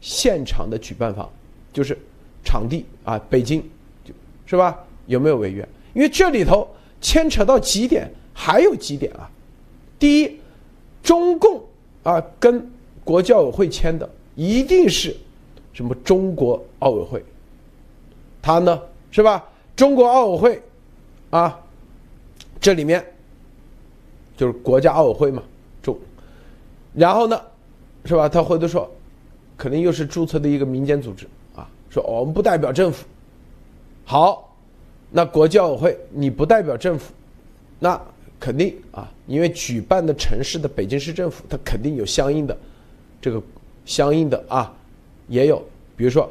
[0.00, 1.26] 现场的举办方，
[1.72, 1.96] 就是
[2.44, 3.62] 场地啊，北京，
[4.44, 4.76] 是吧？
[5.06, 5.66] 有没有违约？
[5.94, 6.68] 因为这里头
[7.00, 9.30] 牵扯到几点，还有几点啊。
[9.98, 10.40] 第一，
[11.02, 11.62] 中共
[12.02, 12.68] 啊跟
[13.04, 15.16] 国际奥委会签的一定是
[15.72, 17.24] 什么中国奥委会，
[18.42, 18.80] 他呢
[19.12, 19.44] 是吧？
[19.76, 20.62] 中国奥委会
[21.30, 21.60] 啊，
[22.60, 23.04] 这里面
[24.38, 25.42] 就是国家奥委会嘛，
[25.82, 25.94] 中，
[26.94, 27.38] 然后呢
[28.06, 28.26] 是吧？
[28.26, 28.90] 他回头说，
[29.58, 33.04] 肯定又是注册的一个民间组织啊，说我们不代表政府。
[34.06, 34.56] 好，
[35.10, 37.12] 那国际奥委会你不代表政府，
[37.78, 38.00] 那。
[38.40, 42.56] 肯定啊，因为举办的城市的北京市政府，它肯定有相应的
[43.20, 43.42] 这个
[43.84, 44.72] 相应的啊，
[45.26, 45.60] 也有，
[45.96, 46.30] 比如说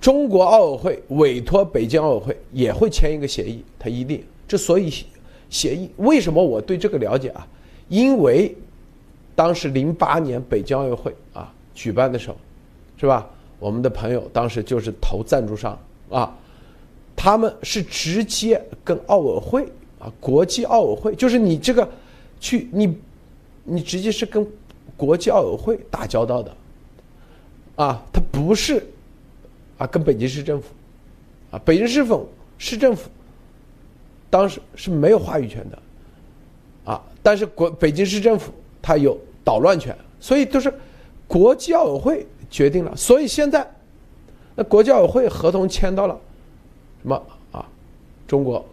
[0.00, 4.24] 中国奥委会委托北京奥委会也会签一个协议，它一定。
[4.48, 4.92] 之所以
[5.50, 7.46] 协议为什么我对这个了解啊？
[7.88, 8.56] 因为
[9.34, 12.36] 当时零八年北京奥运会啊举办的时候，
[12.96, 13.28] 是吧？
[13.58, 16.34] 我们的朋友当时就是投赞助商啊，
[17.14, 19.68] 他们是直接跟奥委会。
[19.98, 21.86] 啊，国际奥委会就是你这个，
[22.40, 22.96] 去你，
[23.64, 24.46] 你直接是跟
[24.96, 26.56] 国际奥委会打交道的，
[27.76, 28.82] 啊，他不是
[29.76, 30.68] 啊，跟北京市政府，
[31.50, 33.10] 啊，北京市府市政府
[34.30, 35.78] 当时是没有话语权的，
[36.92, 40.72] 啊，但是国北京市政府他有捣乱权，所以都是
[41.28, 43.68] 国际奥委会决定了，所以现在
[44.54, 46.18] 那国际奥委会合同签到了
[47.02, 47.66] 什么啊，
[48.26, 48.64] 中国。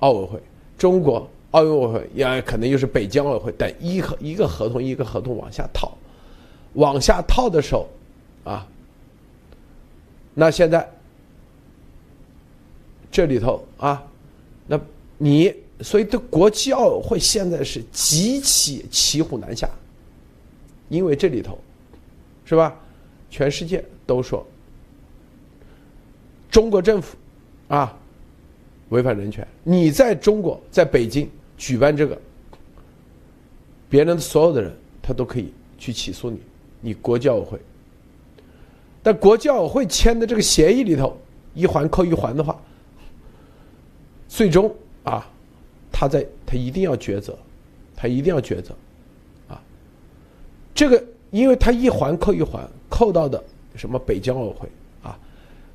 [0.00, 0.38] 奥委会、
[0.76, 5.96] 中国奥运委会也可能又是北京奥委会，等一合一个合同一个合同往下套，
[6.74, 7.86] 往下套的时候，
[8.44, 8.66] 啊，
[10.34, 10.86] 那现在
[13.10, 14.02] 这里头啊，
[15.18, 19.68] 你所以对国际奥委会现在是极其骑虎难下，
[20.88, 21.58] 因为这里头
[22.44, 22.74] 是吧？
[23.30, 24.46] 全世界都说
[26.50, 27.16] 中国政府
[27.68, 27.96] 啊。
[28.90, 32.16] 违反人权，你在中国，在北京举办这个，
[33.88, 36.38] 别人所有的人他都可以去起诉你，
[36.82, 37.58] 你国际奥委会。
[39.02, 41.16] 但国际奥委会签的这个协议里头，
[41.54, 42.60] 一环扣一环的话，
[44.28, 44.72] 最终
[45.04, 45.26] 啊，
[45.92, 47.38] 他在他一定要抉择，
[47.94, 48.74] 他一定要抉择，
[49.48, 49.62] 啊，
[50.74, 53.42] 这个因为他一环扣一环，扣到的
[53.76, 54.68] 什么北京奥委会
[55.02, 55.16] 啊，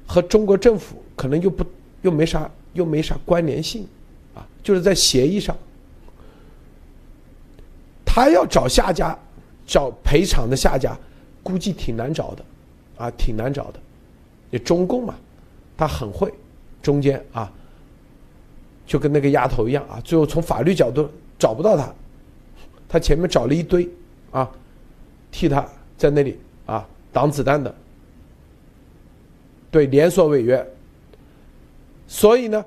[0.05, 1.65] 和中国政府可能又不
[2.01, 2.49] 又没啥。
[2.73, 3.83] 又没啥关联性，
[4.35, 5.57] 啊，就是在协议上，
[8.05, 9.17] 他要找下家，
[9.65, 10.95] 找赔偿的下家，
[11.41, 12.45] 估计挺难找的，
[12.95, 13.79] 啊，挺难找的。
[14.51, 15.15] 你中共嘛，
[15.75, 16.31] 他很会，
[16.79, 17.51] 中间啊，
[18.89, 21.93] 就跟那个丫头一样啊，最后从法律角度找不到他，
[22.87, 23.87] 他前面找了一堆
[24.31, 24.49] 啊，
[25.29, 25.63] 替他
[25.95, 27.71] 在那里啊挡子弹的，
[29.69, 30.67] 对，连锁违约。
[32.07, 32.65] 所以呢，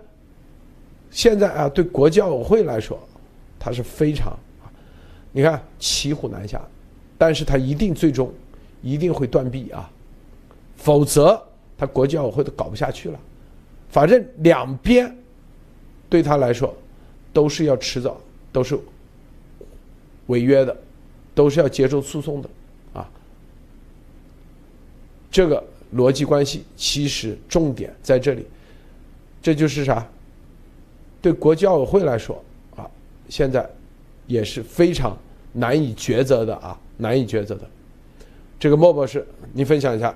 [1.11, 2.97] 现在啊，对国际奥委会来说，
[3.59, 4.33] 他是非常，
[5.33, 6.63] 你看骑虎难下，
[7.19, 8.33] 但是他一定最终
[8.81, 9.91] 一定会断臂啊，
[10.77, 11.43] 否则
[11.77, 13.19] 他国际奥委会都搞不下去了。
[13.89, 15.13] 反正两边
[16.13, 16.77] 对他来说
[17.33, 18.21] 都是要迟早
[18.53, 18.79] 都是
[20.27, 20.77] 违约的，
[21.35, 22.51] 都是要接受诉讼的
[22.93, 23.09] 啊。
[25.31, 25.65] 这个
[25.97, 28.45] 逻辑关系其实重点在这里。
[29.41, 30.07] 这就是啥？
[31.23, 32.45] 对国际奥委会来说
[32.77, 32.85] 啊，
[33.31, 33.67] 现在
[34.27, 35.17] 也是非常
[35.55, 37.63] 难以抉择的啊，难以抉择的。
[38.61, 40.15] 这个莫博士，你分享一下。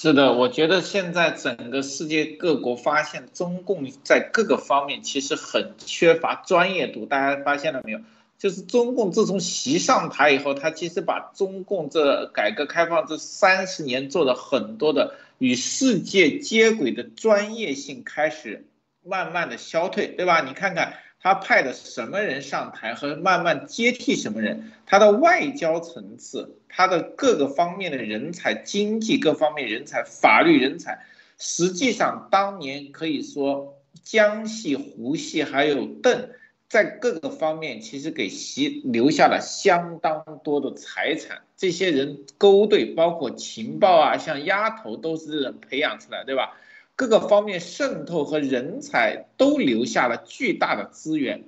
[0.00, 7.98] 是的，我觉得现在整个世界各国发现中共在各个方面其实很缺乏专业度，大家发现了没有？
[8.38, 15.16] 就是中共自从习上台以后，他其实把中共这改革开放这三十年做的很多的。
[15.38, 18.66] 与世界接轨的专业性开始
[19.04, 20.42] 慢慢的消退，对吧？
[20.42, 31.04] 你看看他派的什么人上台和慢慢接替什么人，他的外交层次，他的各个方面的人才，经济各方面人才，法律人才，
[31.38, 36.30] 实际上当年可以说江系、胡系还有邓。
[36.68, 41.40] 在各个方面，其实给习留下了相当多的财产。
[41.56, 46.58] 这些人勾兑，包括情报啊，像丫头都是培养出来，对吧？
[46.98, 51.44] 各个方面渗透和人才都留下了巨大的资源。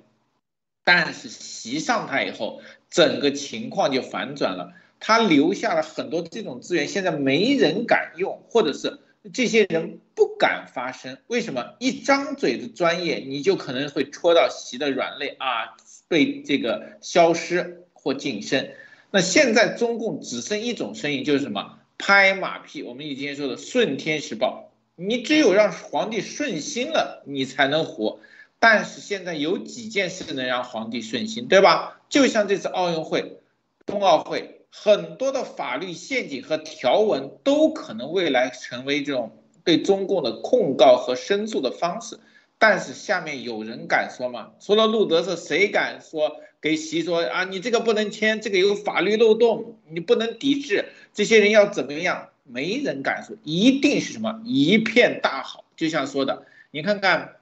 [0.85, 4.71] 但是习上台以后，整个情况就反转了，
[5.01, 8.99] 他留下了很多这种资源，现在没人敢用，或者是
[9.33, 11.17] 这些人不敢发声。
[11.27, 11.75] 为什么？
[11.79, 15.75] 一张嘴的专业，你就可能会戳到习的软肋啊，
[16.07, 18.69] 被这个消失或晋升。
[19.11, 21.77] 那现在中共只剩一种声音，就是什么？
[21.97, 22.83] 拍马屁。
[22.83, 24.70] 我们以前说的《顺天时报》，
[25.07, 28.19] 你只有让皇帝顺心了，你才能活。
[28.59, 31.99] 但是现在有几件事能让皇帝顺心，对吧？
[32.07, 33.39] 就像这次奥运会、
[33.87, 39.31] 冬奥会，很多的法律陷阱和条文都可能未来成为这种
[39.63, 42.19] 对中共的控告和申诉的方式。
[42.59, 44.51] 但是下面有人敢说吗？
[44.59, 47.43] 除了路德，是谁敢说给习说啊？
[47.45, 50.89] 你这个不能签，这个有法律漏洞，你不能抵制。
[51.11, 52.27] 这些人要怎么样？
[52.51, 55.65] 没人敢说，一定是什么一片大好。
[55.75, 57.35] 就像说的，你看看。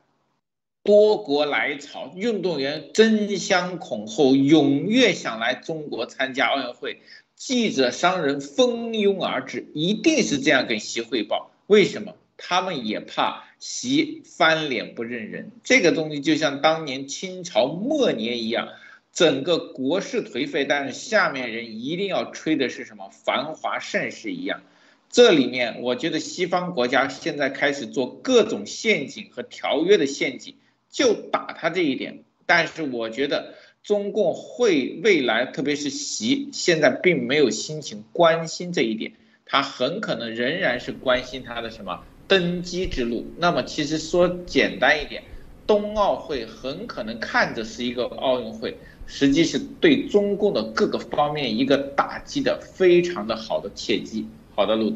[0.81, 7.01] 多国来朝，运动员争相恐后，踊跃想来中国参加奥运会。
[7.35, 11.51] 记者、商人蜂拥而至，一定是这样跟习汇报。
[11.67, 12.15] 为什么？
[12.37, 15.51] 他们也怕习翻脸不认人。
[15.63, 18.69] 这个东西就像当年清朝末年一样，
[19.11, 24.61] 整个国势颓废，但是下面人一定要吹的是什么繁华盛世一样。
[25.09, 30.55] 这里面，我觉得西方国家现在开始做各种陷阱和条约的陷阱。
[30.91, 33.53] 就打他这一点，但是我觉得
[33.83, 39.13] 中共会未来，特别是习现在并没有心情关心这一点，
[39.45, 43.27] 他很可能仍然是关心他的什么登基之路。
[43.37, 45.21] 那么其实说简单一点，
[45.67, 54.25] 冬奥会很可能看着是一个奥运会，实际是对中共的各个方面一个打击的非常的好的契机。
[54.59, 54.93] 好的，路，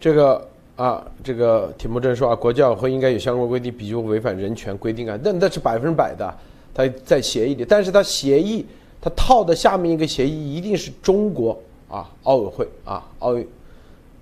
[0.00, 0.48] 这个。
[0.74, 6.36] 啊，这个铁木真说啊，国际奥委会应该有相关规定，比如违反人权规定啊，那那是百分之百的，
[6.74, 8.66] 他在协议里，但是他协议
[9.00, 11.56] 他套的下面一个协议一定是中国
[11.88, 13.46] 啊奥委会啊奥运，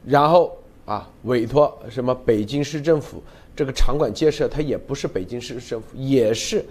[0.04, 0.54] 然后
[0.84, 3.22] 啊委托什么北京市政府
[3.56, 6.62] 这个场馆建设，它也不是北京市政府，也是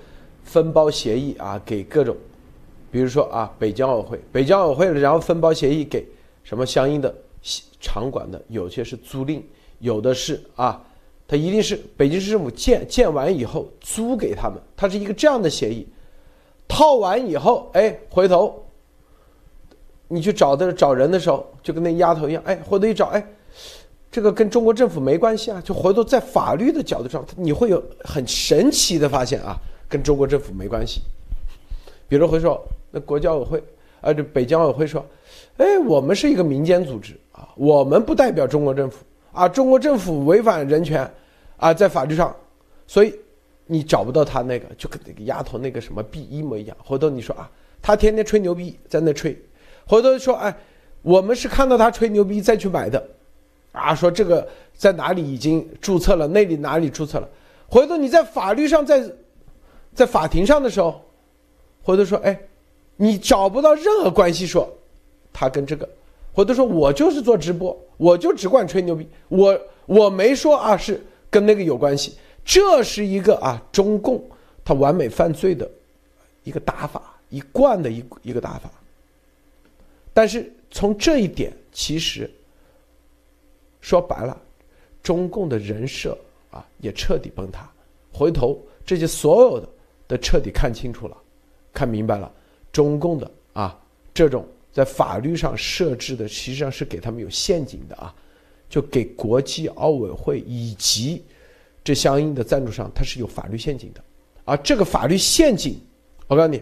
[0.43, 2.15] 分包协议啊给各种，
[2.91, 6.05] 比如说啊北京奥委会，北京奥委会然后分包协议给
[6.43, 7.11] 什么相应的
[7.81, 9.41] 场馆的，有些是租赁。
[9.79, 10.79] 有的是啊，
[11.27, 15.87] 他一定是北京市政府建建完以后租给他们，它是一个这样的协议。
[16.67, 18.63] 套完以后，哎，回头
[20.07, 23.27] 你去找的找人的时候，就跟那丫头一样，哎，回头一找，哎，
[24.11, 25.59] 这个跟中国政府没关系啊。
[25.65, 29.57] 就回头在法律的角度上，你会有很神奇的发现啊，
[29.89, 31.01] 跟中国政府没关系。
[32.07, 33.63] 比如回说，那国教委会
[33.99, 35.03] 啊，这北京奥委会说，
[35.57, 37.19] 哎，我们是一个民间组织
[37.55, 38.97] 我们不代表中国政府。
[39.33, 41.09] 啊，中国政府违反人权，
[41.55, 42.35] 啊，在法律上，
[42.85, 43.17] 所以
[43.65, 46.75] 你找不到他那个，就跟那个丫头那个什么币一模一样。
[46.83, 47.49] 回头你说啊，
[47.81, 49.41] 他天天吹牛逼，在那吹，
[49.87, 50.53] 回头说哎，
[51.01, 53.01] 我们是看到他吹牛逼再去买的，
[53.71, 57.29] 啊，说这个在哪里已经注册了，那里哪里注册了，
[57.69, 59.01] 回头你在法律上在，
[59.93, 61.01] 在法庭上的时候，
[61.81, 62.37] 回头说哎，
[62.97, 64.69] 你找不到任何关系说，
[65.31, 65.87] 他跟这个。
[66.33, 72.15] 或者说我就是做直播，我就只管吹牛逼，我我没说啊，是跟那个有关系，
[72.45, 74.23] 这是一个啊中共
[74.63, 75.69] 他完美犯罪的
[76.43, 78.71] 一个打法，一贯的一一个打法。
[80.13, 82.29] 但是从这一点，其实
[83.81, 84.41] 说白了，
[85.03, 86.17] 中共的人设
[86.49, 87.69] 啊也彻底崩塌。
[88.13, 89.67] 回头这些所有的
[90.07, 91.17] 都彻底看清楚了，
[91.73, 92.31] 看明白了，
[92.71, 93.77] 中共的啊
[94.13, 94.45] 这种。
[94.71, 98.13] 在法律上设置的实际上是给他们有陷阱的啊，
[98.69, 101.21] 就给国际奥委会以及
[101.83, 104.01] 这相应的赞助商，它是有法律陷阱的，
[104.45, 105.77] 而这个法律陷阱，
[106.27, 106.61] 我告诉你，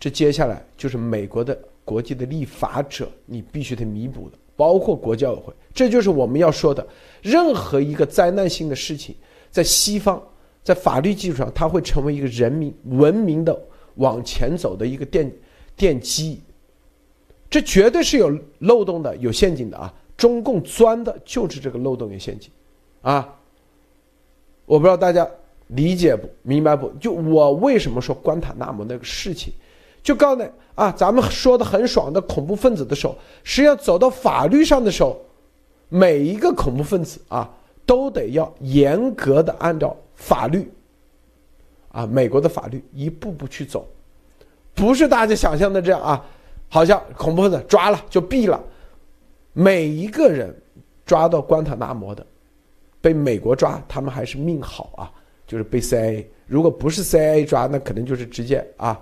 [0.00, 6.86] 这接下来就是美国的国际的立法者，你必须得弥补的，包括国际奥委会，这就是我们要说的，
[7.20, 9.14] 任何一个灾难性的事情，
[9.50, 10.22] 在西方，
[10.64, 13.60] 在法律基础上，它会成为一个人民文明的
[13.96, 15.30] 往前走的一个奠
[15.76, 16.40] 奠基。
[17.52, 19.92] 这绝对是有漏洞的，有陷阱的啊！
[20.16, 22.50] 中共钻的就是这个漏洞有陷阱，
[23.02, 23.28] 啊！
[24.64, 25.28] 我不知道大家
[25.66, 26.88] 理解不明白不？
[26.98, 29.52] 就我为什么说关塔那摩那个事情，
[30.02, 35.20] 就告诉你啊，咱们说的很爽的恐怖分子的时候，实际上走到法律上的时候，
[35.90, 40.66] 每一个恐怖分子啊，都得要严格的按照法律，
[41.90, 43.86] 啊，美国的法律一步步去走，
[44.74, 46.24] 不是大家想象的这样啊。
[46.72, 48.58] 好像恐怖分子抓了就毙了，
[49.52, 50.56] 每一个人
[51.04, 52.26] 抓到关塔那摩的，
[52.98, 55.12] 被美国抓，他们还是命好啊！
[55.46, 58.98] 就是被 CIA，如果不是 CIA 抓，那可能就是直接啊，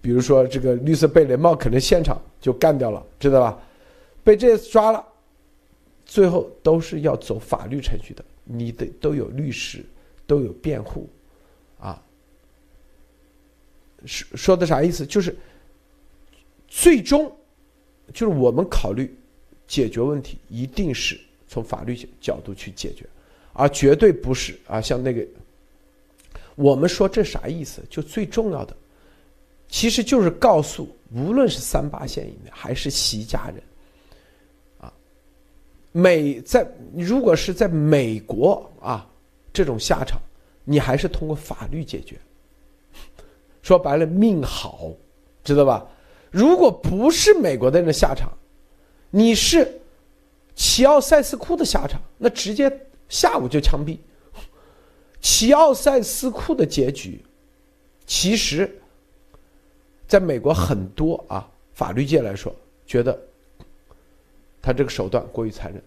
[0.00, 3.58] 比如说这个绿色贝雷帽，可能现场就干掉了，知道吧？
[4.22, 5.04] 被这抓了，
[6.06, 9.84] 最后都是要走法律程序的，你得都有律师，
[10.26, 11.06] 都有辩护，
[11.78, 12.02] 啊，
[14.06, 15.04] 说说的啥意思？
[15.04, 15.36] 就是
[16.76, 17.32] 最终
[18.12, 19.16] 就是我们考虑
[19.68, 23.06] 解决问题，一定是从法律角度去解决。
[23.52, 25.24] 而绝对不是啊，像那个，
[26.56, 27.80] 我们说这啥意思？
[27.88, 28.76] 就最重要的，
[29.68, 33.62] 其实就是告诉，无论是三八线以内还是习家人，
[34.80, 34.92] 啊，
[35.92, 39.08] 美在如果是在美国啊，
[39.52, 40.20] 这种下场，
[40.64, 42.18] 你还是通过法律解决。
[43.62, 44.90] 说白了，命好，
[45.44, 45.86] 知道吧？
[46.34, 48.28] 如果不是美国的人的下场，
[49.10, 49.80] 你是
[50.56, 52.80] 齐奥塞斯库的下场，那直接。
[53.06, 53.98] 下午就枪毙，
[55.20, 57.22] 齐奥塞斯库的结局，
[58.06, 58.68] 其实，
[60.08, 62.52] 在美国很多啊法律界来说，
[62.86, 63.16] 觉得
[64.60, 65.80] 他这个手段过于残忍，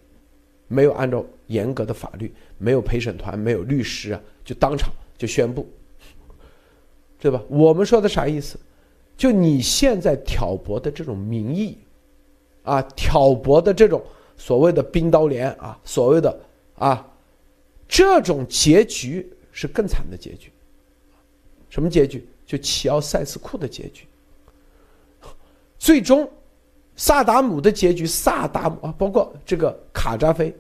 [0.68, 5.68] 没有按照严格的法律，没有陪审团，没有律师啊，就当场就宣布，
[7.20, 7.42] 对吧？
[7.50, 8.58] 我们说的啥意思？
[9.18, 11.78] 就你现在挑拨的这种民意，
[12.64, 14.02] 啊，挑拨的这种
[14.38, 16.40] 所谓的冰刀连啊，所谓的。
[16.80, 17.04] 啊，
[17.88, 20.52] 这种结局是更惨的结局。
[21.70, 22.24] 什么结局？
[22.46, 24.06] 就齐奥塞斯库的结局。
[25.80, 26.30] 最终，
[26.96, 30.56] 萨达姆的结局，萨达姆啊，包括这个卡扎菲，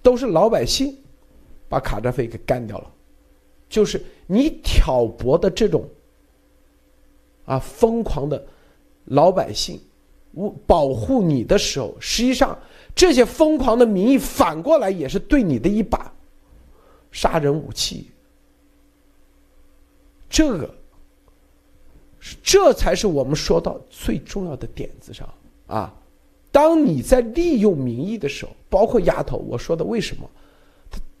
[0.00, 0.96] 都是老百姓
[1.68, 2.90] 把卡扎菲给干掉了。
[3.68, 5.86] 就是你挑拨的这种
[7.44, 8.44] 啊疯狂的
[9.04, 9.80] 老百姓，
[10.32, 12.58] 我保护你的时候，实际上。
[12.96, 16.12] 这些疯狂的民意反过来也是对你的一把
[17.10, 18.08] 杀人武器，
[20.30, 20.72] 这个，
[22.40, 25.28] 这才是我们说到最重要的点子上
[25.66, 25.92] 啊！
[26.52, 30.30] 当你在利用民意的时候，包括丫头我说的为什么，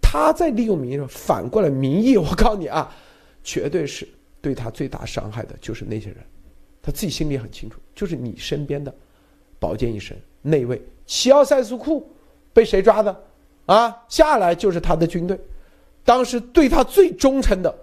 [0.00, 2.94] 他在利用民意，反过来民意，我告诉你啊，
[3.42, 4.08] 绝对是
[4.44, 6.18] 对他最大伤害的就是那些人，
[6.82, 8.94] 他自己心里很清楚，就是你身边的
[9.58, 10.78] 保健医生那位。
[11.06, 12.06] 齐奥塞斯库
[12.52, 13.24] 被谁抓的？
[13.64, 15.40] 啊，下来就是他的军队，
[16.04, 17.74] 当时对他最忠诚的，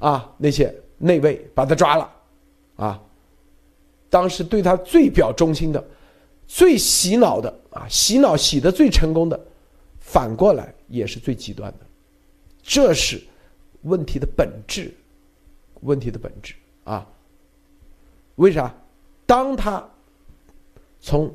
[0.00, 2.12] 啊，那些内卫把他抓了，
[2.74, 3.00] 啊，
[4.10, 5.84] 当时对他最表忠心的、
[6.48, 9.38] 最洗脑的啊，洗脑洗的最成功的，
[10.00, 11.86] 反过来也是最极端的，
[12.60, 13.22] 这是
[13.82, 14.92] 问题的本质，
[15.82, 16.54] 问题的本质
[16.84, 17.06] 啊。
[18.36, 18.74] 为啥？
[19.24, 19.88] 当他
[21.00, 21.32] 从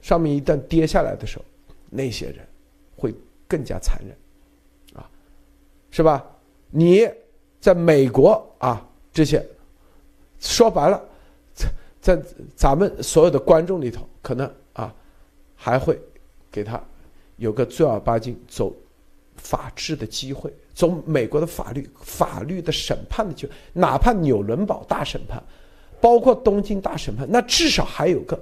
[0.00, 1.44] 上面一旦跌下来的时候，
[1.90, 2.46] 那些人
[2.96, 3.14] 会
[3.48, 4.16] 更加残忍，
[4.94, 5.10] 啊，
[5.90, 6.24] 是吧？
[6.70, 7.08] 你
[7.60, 9.44] 在美国啊，这些
[10.38, 11.02] 说白了，
[11.54, 11.68] 在
[12.00, 12.22] 在
[12.54, 14.94] 咱们所有的观众里头，可能啊
[15.54, 16.00] 还会
[16.50, 16.82] 给他
[17.36, 18.74] 有个正儿八经走
[19.44, 25.40] 法治的机会，从美国的法律法律的审判的就，哪怕纽伦堡大审判，
[26.00, 28.38] 包括东京大审判，那至少还有个。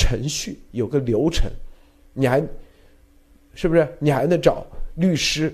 [0.00, 1.50] 程序有个流程，
[2.12, 2.40] 你还
[3.52, 3.96] 是不是？
[3.98, 5.52] 你还能找律师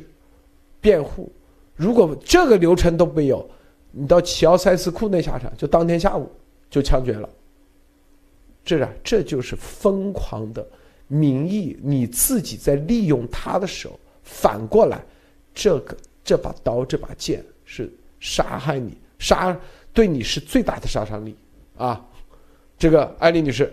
[0.82, 1.32] 辩护？
[1.74, 3.49] 如果这个流程都没有，
[3.90, 6.30] 你到齐奥塞斯库那下场，就当天下午
[6.68, 7.26] 就枪决了。
[8.62, 10.66] 这啊这就是疯狂的
[11.09, 15.01] 民意，你自己在利用他的时候，反过来，
[15.55, 19.57] 这个这把刀这把剑是杀害你，杀
[19.93, 21.37] 对你是最大的杀伤力
[21.77, 22.05] 啊！
[22.77, 23.72] 这个艾丽女士。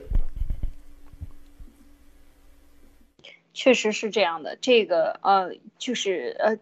[3.54, 6.58] 确实是这样的，这个呃，就是呃，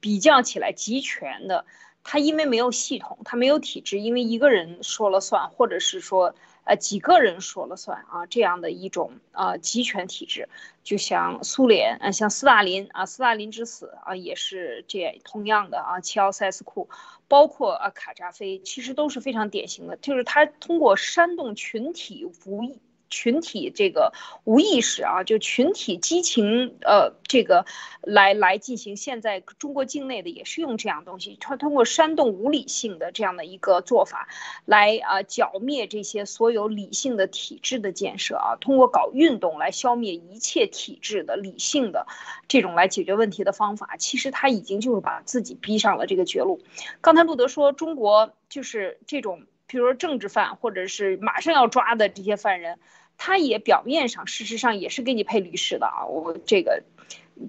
[0.00, 1.64] 比较起来集权的，
[2.02, 10.48] 他因为没有系统，他没有体制，因为一个人说了算，或者是说呃几个人说了算啊，这样的一种啊集权体制，
[10.82, 16.88] 就像苏联啊，像斯大林啊，斯大林之死啊，也是这同样的啊，齐奥塞斯库，
[17.28, 22.78] 包括啊卡扎菲，其实都是非常典型的，就是他通过煽动群体无意。
[23.10, 24.12] 群体这个
[24.44, 27.66] 无意识啊，就群体激情，呃，这个
[28.00, 28.96] 来来进行。
[28.96, 34.28] 现在中国境内的也是用这样东西，他通过煽动无理性的这样的一个做法，
[34.64, 42.06] 来啊剿灭这些所有理性的体制的建设啊，通过搞运动来消灭一切体制的理性的
[42.46, 46.62] 这种来解决问题的方法，其实他已经就是把自己逼上了这个绝路。
[47.00, 52.78] 刚才路德说，中国就是这种，比如说政治犯或者是马上要抓的这些犯人。
[53.22, 56.06] 他也表面上，事实上也是给你配律师的啊。
[56.06, 56.82] 我这个，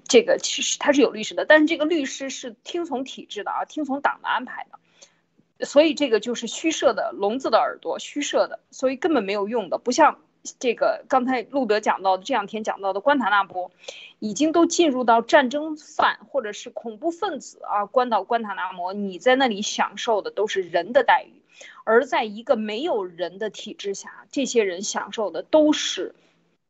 [0.06, 10.18] 这个其实他是有律师的，但是这个律师是听从体制的啊，听从党的安排的，所以这个就是虚设的聋子的耳朵，虚设的，所以根本没有用的，不像
[10.58, 13.70] 这个刚才路德讲到的这两天讲到的关塔那波，
[14.18, 21.41] 已经都进入到战争犯或者是恐怖分子啊，关到关塔那摩，你在那里享受的都是人的待遇，
[21.84, 26.14] 而在一个没有人的体制下，这些人享受的都是。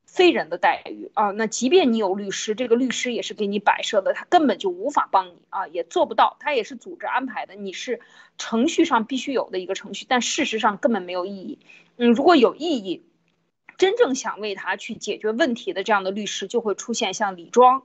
[0.05, 1.31] 非人的待遇啊！
[1.31, 6.37] 那即便你有律师，这个律师也是给你摆设的，他根本就无法帮你啊，也做不到。
[6.39, 7.99] 他也是组织安排的，你是
[8.37, 11.61] 程序上必须有的一个程序，但事实上根本没有意义。
[11.97, 13.07] 嗯，如果有意义，
[13.79, 17.85] 真正想为他去解决问题的这样的律师就会出现，像李庄，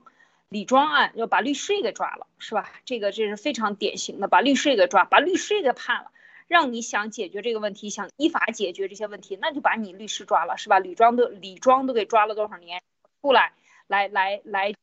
[0.50, 2.70] 李庄案要把律师也给抓了，是吧？
[2.84, 6.10] 这个这是非常典型的，把律师也给抓，把律师也给判了。
[6.48, 10.78] 让你想解决这个问题，想依法解决这些问题，那就把你律师抓了，是吧？
[10.78, 12.82] 李庄都李庄都给抓了多少年，
[13.20, 13.52] 出来，
[13.86, 14.74] 来来来，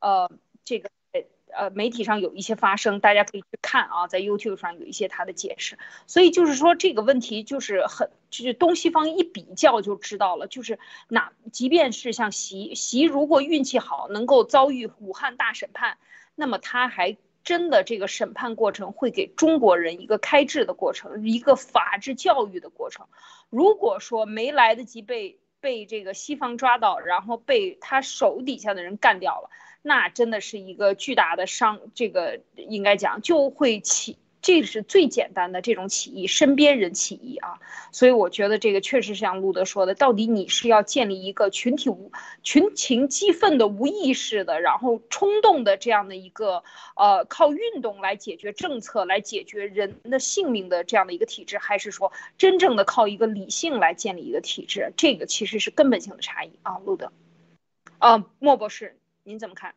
[0.00, 0.28] 呃，
[0.64, 0.90] 这个
[1.52, 5.78] 呃媒体上有一些发声，大家可以去看啊，在 YouTube 上有一些他的解释。
[6.08, 15.96] 所以就是说这个问题就是很，就是东西方一比较就知道了，就是哪即便是像习习，如果运气好能够遭遇武汉大审判，
[16.34, 17.16] 那么他还。
[17.44, 23.06] 真的，这个审判过程会给中国人一个开智的过程，一个法治教育的过程。
[23.50, 29.50] 如果说没来得及被被这个西方抓到，然后被他手底下的人干掉了，
[29.82, 31.80] 那真的是一个巨大的伤。
[31.94, 34.18] 这个应该讲就会起。
[34.42, 37.60] 这是最简单的这种起义，身边人起义啊，
[37.92, 42.10] 所以我觉得这个确实像路德说的，到底你是要建立一个群体无
[42.42, 46.64] 群情激愤的无意识的，然后冲动的这样的一个
[46.96, 54.92] 呃靠运动来解决政策来解决人的性命的这样的一个体制，还是说真正的靠一个理性来建立一个体制？
[54.96, 57.12] 这个其实是根本性的差异啊，路德，
[57.98, 59.72] 啊，莫博士，您怎么看？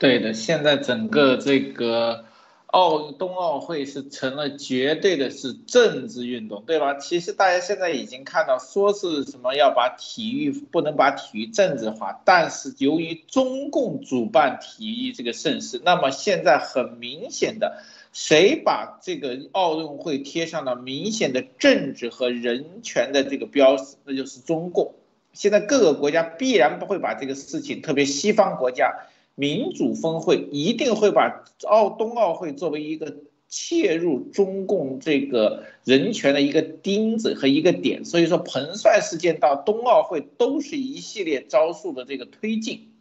[0.00, 2.24] 对的，现在整个这个
[2.68, 6.94] 奥冬奥会是成了绝对的是政治运动，对吧？
[6.94, 17.82] 其实大家现在已经看到，说是什么要把体育不能把体育政治化，但是由于中共主办体育这个盛事，那么现在很明显的，
[18.14, 24.94] 谁把这个奥运会贴上了明显的政治和人权的这个标识，那就是中共。
[25.34, 28.94] 现在各个国家必然不会把这个事情，特别西方国家。
[29.34, 33.16] 民主峰会一定会把奥冬奥会作为一个
[33.48, 42.92] 切入中共这个人权的一个钉子和一个点，所以说彭帅事件到冬奥会都是一系列招数的这个推进，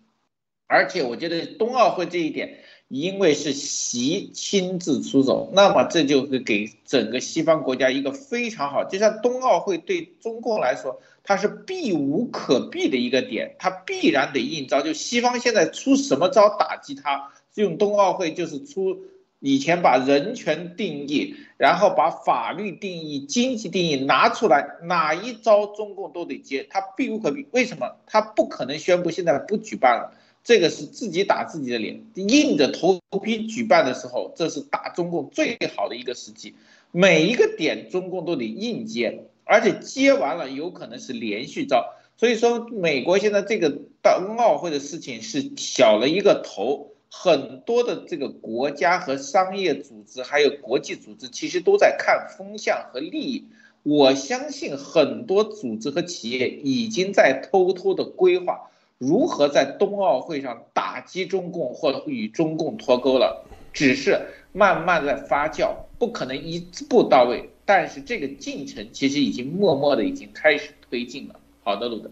[0.66, 11.00] 而且我觉得冬奥会这一点，因为是习亲自出手，那么这就是给整个西方国家一个非常好，就像冬奥会对中共来说。
[11.22, 14.82] 它是避无可避的一个点，它必然得应招。
[14.82, 17.32] 就西方现在出什么招打击它？
[17.54, 19.02] 用冬奥会就是出
[19.40, 27.46] 以前把人权定义，然后把法律定义、经济定义拿出来，哪一招中共都得接，它避无可避。
[27.52, 27.98] 为什么？
[28.08, 30.14] 它不可能宣布现在不举办了，
[30.44, 36.56] 这个是自己打自己的脸，硬着头皮举办的时候，这是打中共最好的一个时机。
[36.92, 39.26] 每一个点中共都得硬接。
[39.52, 53.48] 而且接完了有可能是连续招，所以说美国现在这个冬奥会的事情是小了一个头，很多的这个国家和商业组织还有国际组织其实都在看风向和利益。
[53.82, 58.70] 我相信很多组织和企业已经在偷偷的规划
[59.00, 64.20] 如何在冬奥会上打击中共或者与中共脱钩了，只是
[64.52, 67.50] 慢慢在发酵，不可能一步到位。
[67.66, 71.36] 但是这个进程其实已经默默的已经开始推进了。
[71.64, 72.10] 好的，鲁德，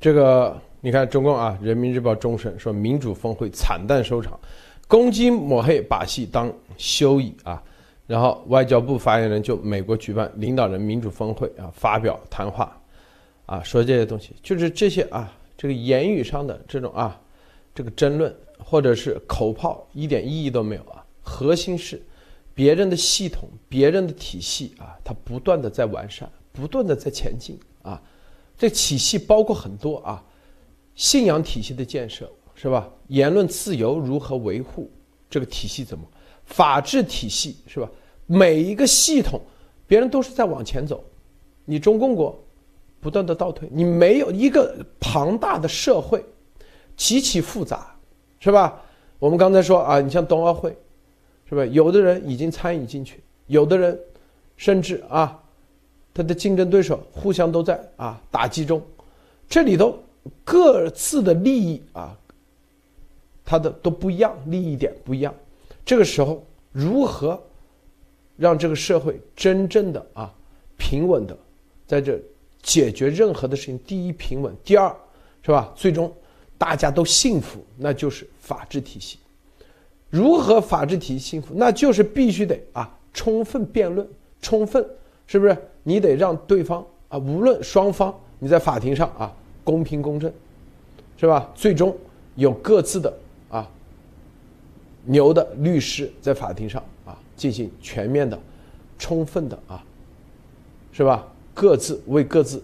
[0.00, 4.38] 这个你看中共啊，《人民日报》终审说民主峰会惨淡收场，
[4.88, 7.62] 攻击抹黑把戏当休矣啊。
[8.06, 12.76] 然后外交部发言人就美国举办领导人民主峰会啊发表谈话，
[13.44, 17.20] 啊说这些东西就是这些啊这个言语上的这种啊
[17.74, 22.02] 这个争论或者是口炮一点意义都没有啊，核心是。
[22.54, 28.02] 别人的系统，别人的体系啊，它不断的在完善，不断的在前进啊。
[28.56, 30.24] 这体系包括很多啊，
[30.96, 32.90] 信仰体系的建设是吧？
[33.06, 34.90] 言论自由如何维护？
[35.30, 36.04] 这个体系怎么？
[36.46, 37.88] 法治体系是吧？
[38.26, 39.40] 每一个系统，
[39.86, 41.04] 别人都是在往前走，
[41.64, 42.36] 你中共国
[43.00, 46.24] 不断的倒退，你没有一个庞大的社会，
[46.96, 47.94] 极其复杂，
[48.40, 48.80] 是吧？
[49.18, 50.76] 我们刚才说啊，你像冬奥会。
[51.50, 51.64] 是吧？
[51.64, 53.98] 有的人已经参与进去，有的人
[54.58, 55.42] 甚至啊，
[56.12, 58.82] 他的竞争对手互相都在啊打击中，
[59.48, 59.98] 这里头
[60.44, 62.14] 各自的利益啊，
[63.46, 65.34] 他的都不一样，利益点不一样。
[65.86, 67.42] 这个时候如何
[68.36, 70.30] 让这个社会真正的啊
[70.76, 71.34] 平稳的
[71.86, 72.20] 在这
[72.62, 73.78] 解决任何的事情？
[73.80, 74.94] 第一平稳，第二
[75.42, 75.72] 是吧？
[75.74, 76.12] 最终
[76.56, 79.18] 大家都幸福，那就是法治体系。
[80.10, 81.54] 如何法治体系幸福？
[81.56, 84.06] 那就是必须得啊充分辩论，
[84.40, 84.84] 充分
[85.26, 85.56] 是不是？
[85.82, 89.34] 你得让对方啊，无论双方你在法庭上啊
[89.64, 90.32] 公平公正，
[91.16, 91.50] 是吧？
[91.54, 91.96] 最终
[92.34, 93.12] 有各自的
[93.50, 93.70] 啊
[95.04, 98.38] 牛的律师在法庭上啊进行全面的、
[98.98, 99.82] 充分的啊，
[100.92, 101.26] 是吧？
[101.58, 102.62] 各自为各自，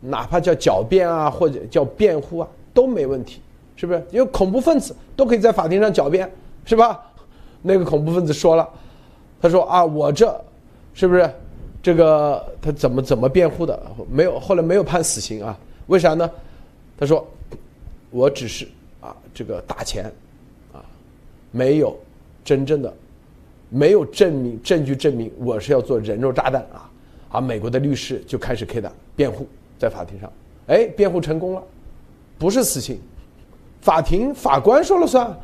[0.00, 3.40] 哪怕叫狡辩啊，或者叫辩护啊，都没问题，
[3.76, 4.04] 是不是？
[4.10, 6.30] 因为恐怖分子都可以在法庭上狡辩。
[6.66, 7.00] 是吧？
[7.62, 8.68] 那个恐怖分子说了，
[9.40, 10.40] 他说啊，我这
[10.92, 11.28] 是不是
[11.82, 13.82] 这个他怎么怎么辩护的？
[14.10, 15.58] 没有，后来没有判死刑啊？
[15.86, 16.30] 为啥呢？
[16.98, 17.26] 他说，
[18.10, 18.68] 我只是
[19.00, 20.04] 啊，这个打钱
[20.72, 20.84] 啊，
[21.50, 21.98] 没有
[22.44, 22.94] 真正的
[23.70, 26.89] 没有证明证据证明我是要做人肉炸弹啊！
[27.30, 29.46] 啊，美国的律师就开始开打辩护，
[29.78, 30.30] 在法庭上，
[30.66, 31.62] 哎，辩护成功了，
[32.38, 33.00] 不是死刑，
[33.80, 35.34] 法庭法官说了算。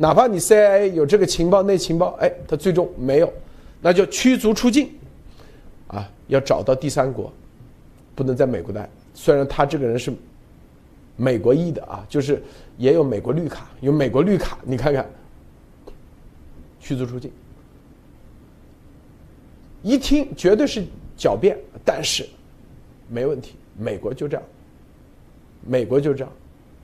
[0.00, 3.32] 哪怕你 CIA 有这个情报、那情报，哎，他最终没有，
[3.80, 4.90] 那就驱逐出境，
[5.88, 7.32] 啊，要找到第三国，
[8.14, 8.88] 不能在美国待。
[9.12, 10.12] 虽然他这个人是
[11.16, 12.40] 美国裔的啊，就是
[12.76, 15.04] 也有美国绿卡，有美国绿卡，你看看，
[16.78, 17.28] 驱逐出境，
[19.82, 20.84] 一听绝对是
[21.18, 22.26] 狡辩，但是
[23.08, 24.42] 没问题，美国就这样，
[25.66, 26.32] 美国就这样，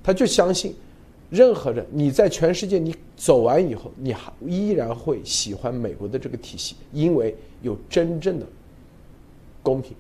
[0.03, 0.75] 他就相信。
[1.31, 8.47] 任何人，你在全世界你走完以后，你还依然会喜欢美国的这个体系，因为有真正的
[9.63, 9.97] 公平，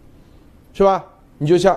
[0.73, 1.05] 是吧？
[1.39, 1.77] 你就像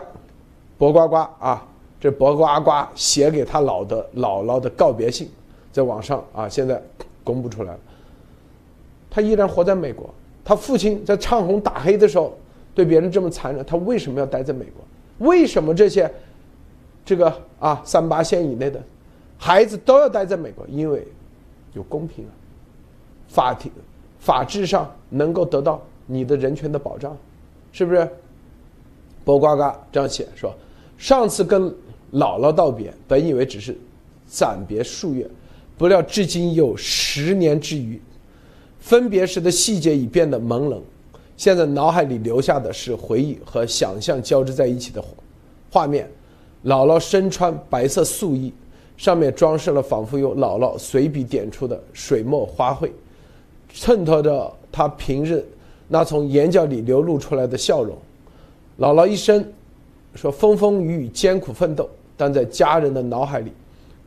[0.78, 1.68] 博呱呱啊，
[2.00, 5.28] 这博呱呱写给他老的姥姥的告别信，
[5.72, 6.80] 在网上啊，现在
[7.24, 7.80] 公布出来了。
[9.10, 10.14] 他依然活在美国，
[10.46, 12.38] 他父亲在唱红打黑的时候
[12.78, 15.28] 对别人这么残忍，他为什么要待在美国？
[15.28, 16.08] 为什么这些
[17.04, 18.80] 这个啊三八线以内的？
[19.36, 21.08] 孩子都要待在美国，因为
[21.74, 22.30] 有公平啊，
[23.28, 23.72] 法庭、
[24.20, 27.18] 法治上能够得到你的人权的保障，
[27.72, 28.08] 是不是？
[29.26, 30.54] 博呱呱这样写说：
[31.00, 31.64] 上次跟
[32.14, 33.76] 姥姥道别，本以为只是
[34.28, 35.28] 暂别数月，
[35.80, 38.00] 不料至今有十年之余，
[38.78, 40.80] 分别时的细节已变得朦胧，
[41.38, 45.02] 现在脑海里留下的是回忆和想象交织在一起的
[45.72, 46.10] 画面。
[46.66, 48.52] 姥姥身穿白色素衣。
[48.98, 52.90] 上面装饰了仿佛由姥姥随笔点出的水墨花卉，
[53.72, 55.46] 衬托着她平日
[55.88, 57.96] 那从眼角里流露出来的笑容。
[58.80, 59.46] 姥姥一生
[60.16, 63.52] 说风风雨雨艰苦奋斗，但在家人的脑海里、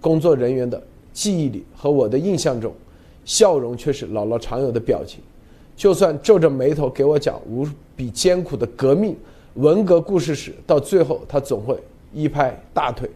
[0.00, 2.74] 工作人员的记忆里和我的印象中，
[3.24, 5.20] 笑容却是姥姥常有的表情。
[5.80, 7.66] 就算皱着眉头给我讲无
[7.96, 9.16] 比艰苦的革命
[9.54, 11.74] 文革故事时，到最后他总会
[12.12, 13.08] 一拍大腿，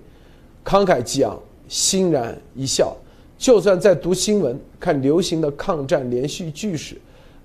[0.64, 1.38] 慷慨激昂。
[1.68, 2.96] 欣然一笑，
[3.36, 6.96] 就算在读新闻、看流行的抗战连续剧时，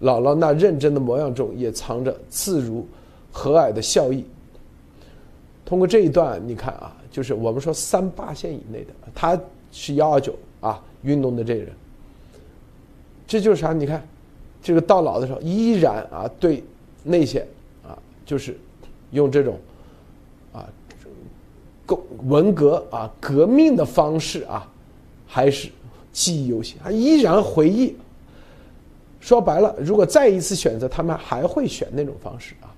[0.01, 2.87] 姥姥那认真的模样中也藏着自如、
[3.29, 4.23] 和蔼的笑意。
[5.65, 9.37] 通过这一段，你看啊，就是我们说三八线以内的，他
[9.69, 11.67] 是幺二九啊运动的这人，
[13.27, 13.73] 这就是啥？
[13.73, 14.01] 你看，
[14.69, 16.63] 这个到老的时候依然啊对
[17.01, 17.39] 那些
[17.83, 18.55] 啊就是
[19.09, 19.59] 用这种
[20.53, 20.63] 啊。
[22.27, 24.71] 文革啊，革命的方式啊，
[25.25, 25.69] 还是
[26.13, 27.95] 记忆犹新，他依然回忆。
[29.19, 32.69] 说白了，如果再一次选择，他们还会选那种方式啊，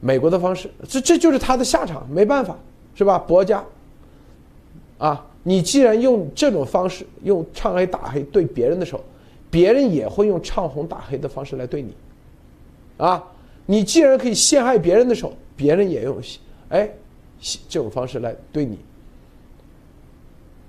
[0.00, 0.68] 美国的方式。
[0.88, 2.56] 这这就是他的下场，没办法，
[2.96, 3.20] 是吧？
[3.20, 3.64] 国家
[4.98, 9.04] 啊，你既然用这种方式，用唱黑打黑对别人的时候，
[9.50, 11.94] 别人也会用唱红打黑的方式来对你。
[12.98, 13.22] 啊，
[13.66, 16.16] 你既然可以陷害别人的时候，别人也用，
[16.68, 16.88] 哎。
[17.70, 18.78] 这种方式来对你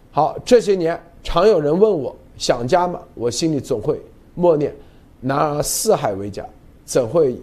[0.10, 0.40] 好。
[0.46, 3.02] 这些年，常有人问我想家吗？
[3.14, 4.00] 我心里总会
[4.36, 4.74] 默念：
[5.20, 6.46] 男儿四海为家，
[6.86, 7.38] 怎会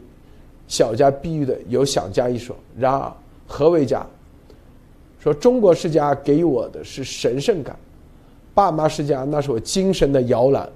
[0.66, 2.56] 小家碧玉的有想家一说？
[2.78, 3.12] 然而，
[3.46, 4.06] 何为家？
[5.20, 7.78] 说中国式家给予我的是神圣感，
[8.54, 10.66] 爸妈世家，那是我精神的摇篮，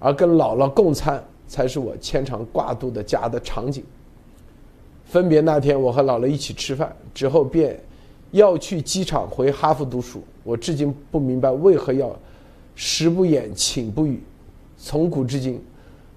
[0.00, 3.84] 而跟姥姥共餐才是我牵肠挂肚的家的场景。
[5.04, 7.78] 分别那天，我和姥姥一起吃饭之后，便
[8.32, 10.22] 要去机场回哈佛读书。
[10.42, 12.10] 我至今不明白为何要
[12.74, 14.20] 食不言，寝不语。
[14.76, 15.62] 从古至今，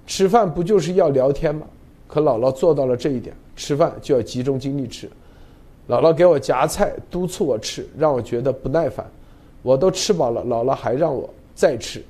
[0.08, 1.68] 吃饭不就是要聊天吗？
[2.08, 5.10] 可姥姥做到了这一点，吃饭就要集中精力吃。
[5.90, 9.06] 姥姥给我夹菜，督促我吃，让我觉得不耐烦。
[9.64, 12.02] 我都吃饱了，姥姥还让我再吃。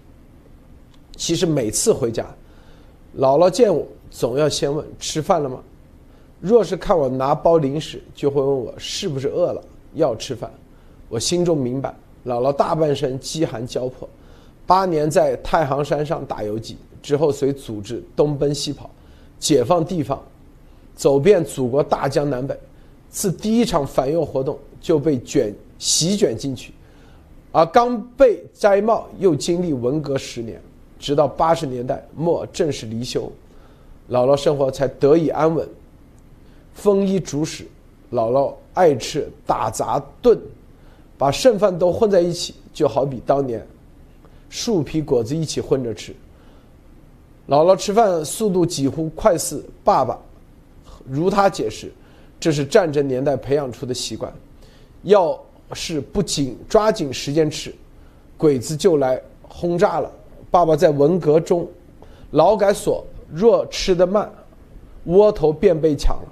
[1.16, 2.26] 其实每次回家，
[3.18, 5.60] 姥姥见我总要先问吃饭了吗？
[6.40, 10.52] 若是看我拿包零食，就会问我是不是饿了，要吃饭。
[11.08, 11.96] 我心中明白，
[12.26, 14.10] 姥姥大半生饥寒交迫，
[14.66, 18.90] 八年在太行山上打游击之后，随组织东奔西跑，
[19.40, 20.22] 解放地方，
[20.96, 22.58] 走遍祖国大江南北。
[23.10, 26.74] 自第一场反右活动就被卷席卷进去，
[27.52, 30.60] 而刚被摘帽，又经历文革十年，
[31.04, 33.30] 直到八十年代末正式离休，
[34.10, 35.68] 姥姥生活才得以安稳。
[36.74, 37.66] 丰衣足食，
[38.14, 40.40] 姥姥爱吃打杂炖，
[41.18, 43.68] 把剩饭都混在一起，就好比当年
[44.50, 46.16] 树皮果子一起混着吃。
[47.50, 50.18] 姥姥吃饭速度几乎快似爸爸，
[51.06, 51.92] 如他解释。
[52.40, 54.34] 这是战争年代培养出的习惯，
[55.02, 55.38] 要
[55.74, 57.76] 是不紧抓紧时间吃，
[58.38, 60.10] 鬼子就来轰炸了。
[60.54, 61.68] 爸爸在文革中
[62.30, 64.32] 劳改所，若吃得慢，
[65.06, 66.28] 窝头便被抢了。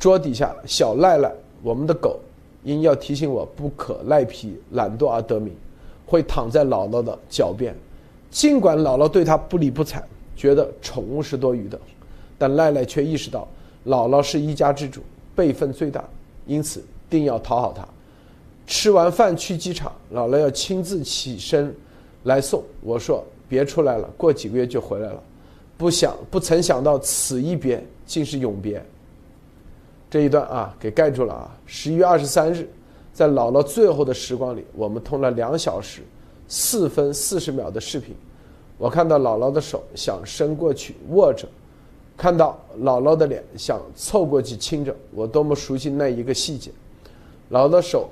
[0.00, 1.32] 桌底下小赖赖，
[1.62, 2.18] 我们的狗，
[2.64, 5.54] 因要提醒我不可赖皮懒惰而得名，
[6.04, 7.72] 会躺在姥姥的脚边。
[8.32, 10.02] 尽管姥姥对它不理不睬，
[10.34, 11.78] 觉得宠物是多余的，
[12.36, 13.46] 但赖赖却意识到
[13.86, 15.00] 姥姥是一家之主。
[15.36, 16.02] 辈分最大，
[16.46, 17.86] 因此定要讨好他。
[18.66, 21.72] 吃完饭去机场，姥姥要亲自起身
[22.24, 22.60] 来送。
[22.80, 25.22] 我说别出来了，过几个月就回来了。
[25.76, 28.82] 不想不曾想到此一别竟是永别。
[30.08, 31.56] 这一段啊，给盖住了啊。
[31.66, 32.68] 十一月二十三日，
[33.12, 36.02] 在姥姥最后的时光里，我们通了两小时
[36.48, 38.14] 四分四十秒的视频。
[38.78, 41.46] 我看到姥姥的手想伸过去握着。
[42.16, 46.70] 看到姥姥的脸，想凑过去亲着，我多么熟悉那一个细节。
[47.50, 48.08] 姥姥的手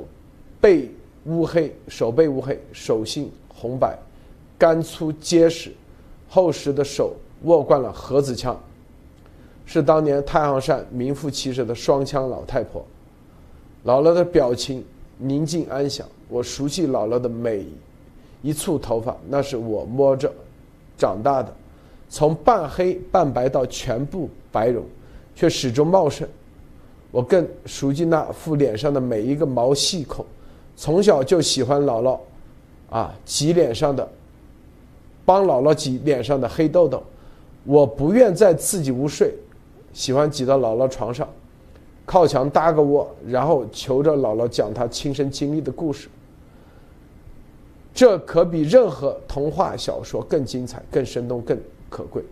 [0.61, 0.91] 背
[1.25, 3.99] 乌黑，手背乌黑，手心红白，
[4.65, 5.71] 干粗结实，
[6.27, 7.13] 厚实的手
[7.43, 8.59] 握惯了盒子枪，
[9.67, 12.83] 是当年太行山名副其实的双枪老太婆。
[13.85, 14.83] 姥姥的表情
[15.19, 17.67] 宁静安详，我熟悉姥姥的每
[18.41, 20.33] 一簇头发，那是我摸着
[20.97, 21.55] 长大的。
[22.09, 24.83] 从半黑半白到全部白绒，
[25.35, 26.27] 却始终茂盛。
[27.11, 30.25] 我更熟悉那副脸上的每一个毛细孔。
[30.75, 32.19] 从小就喜欢姥姥，
[32.89, 34.09] 啊，挤脸上的，
[35.25, 37.03] 帮姥姥挤脸上的黑痘痘。
[37.65, 39.35] 我不愿再自己屋睡，
[39.93, 41.29] 喜欢挤到姥姥床上，
[42.05, 46.09] 靠墙搭个窝，然后求着姥姥讲她亲身经历的故事。
[47.95, 51.59] 这可比任何童话小说更精彩、更生动、更。
[51.91, 52.25] 可贵。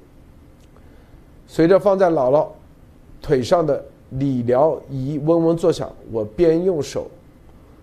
[1.46, 2.48] 随着放在姥姥
[3.20, 7.08] 腿上的理疗仪嗡嗡作响，我边用手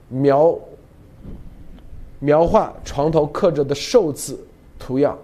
[0.09, 0.59] 描
[2.19, 4.37] 描画床头刻着的寿字
[4.79, 5.15] 图样，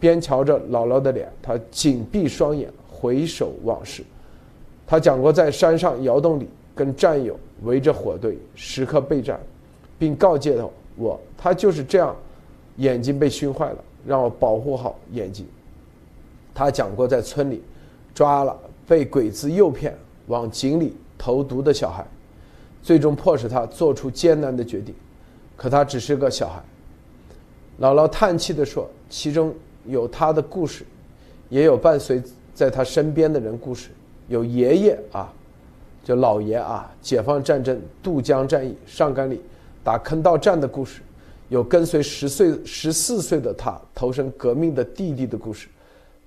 [0.00, 1.30] 边瞧着姥姥的脸。
[1.42, 4.02] 她紧闭双眼，回首往事。
[4.86, 9.38] 她讲过在山上窑洞里跟战友围着火堆，时刻备战，
[9.98, 12.16] 并告诫了我：她就是这样，
[12.76, 15.46] 眼睛被熏坏了，让我保护好眼睛。
[16.54, 17.62] 他讲过，在村里
[18.12, 22.04] 抓了被鬼子诱骗往井里投毒的小孩，
[22.82, 24.92] 最终迫使他做出艰难的决定。
[25.56, 26.60] 可他只是个小孩。
[27.80, 29.54] 姥姥叹气地说：“其中
[29.86, 30.84] 有他的故事，
[31.48, 32.20] 也有伴随
[32.52, 33.90] 在他身边的人故事。
[34.26, 35.32] 有爷爷啊，
[36.02, 39.40] 就老爷啊，解放战争渡江战役上甘岭
[39.84, 41.00] 打坑道战的故事；
[41.48, 45.68] 有跟随十岁、十四岁的他投身革命的弟弟的故事。”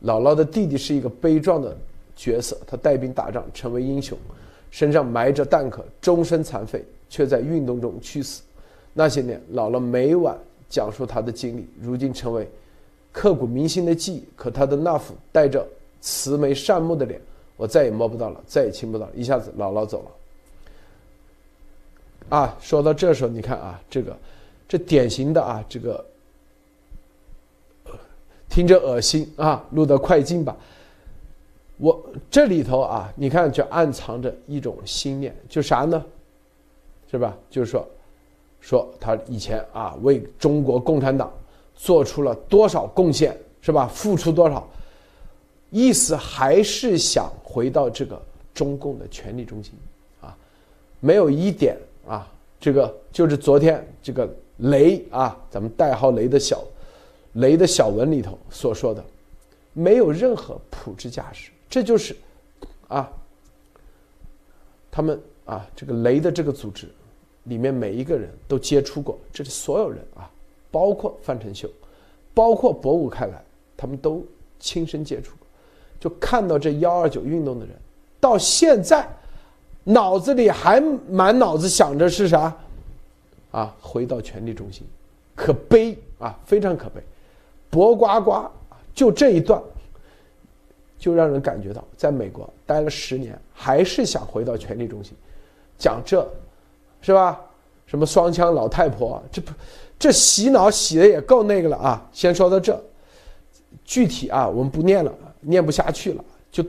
[0.05, 1.77] 姥姥的弟弟是一个悲壮的
[2.15, 4.17] 角色，他带兵打仗，成为英雄，
[4.71, 8.41] 身上埋着弹壳，终身残废，却在运动中去死。
[8.93, 10.35] 那些年，姥姥每晚
[10.71, 12.49] 讲述他的经历，如今成为
[13.11, 14.23] 刻骨铭心的记忆。
[14.35, 15.63] 可他的那副带着
[15.99, 17.21] 慈眉善目的脸，
[17.57, 19.11] 我再也摸不到了，再也亲不到了。
[19.13, 20.11] 一下子，姥姥走了。
[22.37, 24.17] 啊，说到这时候，你看啊，这个，
[24.67, 26.03] 这典型的啊，这个。
[28.49, 29.65] 听着恶心啊！
[29.71, 30.53] 录得快进吧。
[31.77, 36.03] 我这里头啊，你看就暗藏着一种心念，就啥呢？
[37.09, 37.37] 是吧？
[37.49, 37.87] 就是说，
[38.61, 41.29] 说他以前啊为中国共产党
[41.75, 43.87] 做出了多少贡献，是吧？
[43.87, 44.65] 付出多少？
[45.69, 48.21] 意思还是想回到这个
[48.53, 49.73] 中共的权力中心
[50.21, 50.37] 啊？
[50.99, 51.75] 没有一点
[52.07, 52.25] 啊，
[52.59, 56.63] 这个就是昨天这个雷啊，咱们代号雷的小。
[57.35, 59.01] 雷的小文里头所说的，
[59.71, 62.13] 没有任何普之价值，这就是，
[62.89, 63.09] 啊，
[64.91, 66.89] 他们啊，这个雷的这个组织
[67.43, 70.29] 里面每一个人都接触过，这是所有人啊，
[70.69, 71.69] 包括范丞秀，
[72.33, 73.43] 包括博武开来，
[73.75, 74.23] 他们都
[74.59, 75.47] 亲身接触过，
[75.99, 77.75] 就看到这幺二九运动的人，
[78.19, 79.07] 到现在
[79.83, 80.79] 脑子里还
[81.09, 82.55] 满脑子想着是啥？
[83.51, 84.85] 啊，回到权力中心，
[85.35, 87.01] 可悲啊，非常可悲。
[87.69, 88.45] 博呱呱
[88.93, 89.61] 就这一段，
[90.99, 95.13] 就让人感觉到，在美国待了十年，还是想回到权力中心。
[95.77, 96.25] 讲这，
[97.01, 97.39] 是吧？
[97.87, 99.51] 什么双枪老太婆，这不，
[99.99, 102.09] 这洗脑洗的也够那个了啊！
[102.13, 102.81] 先说到这，
[103.83, 106.63] 具体啊，我们不念了，念不下去了，就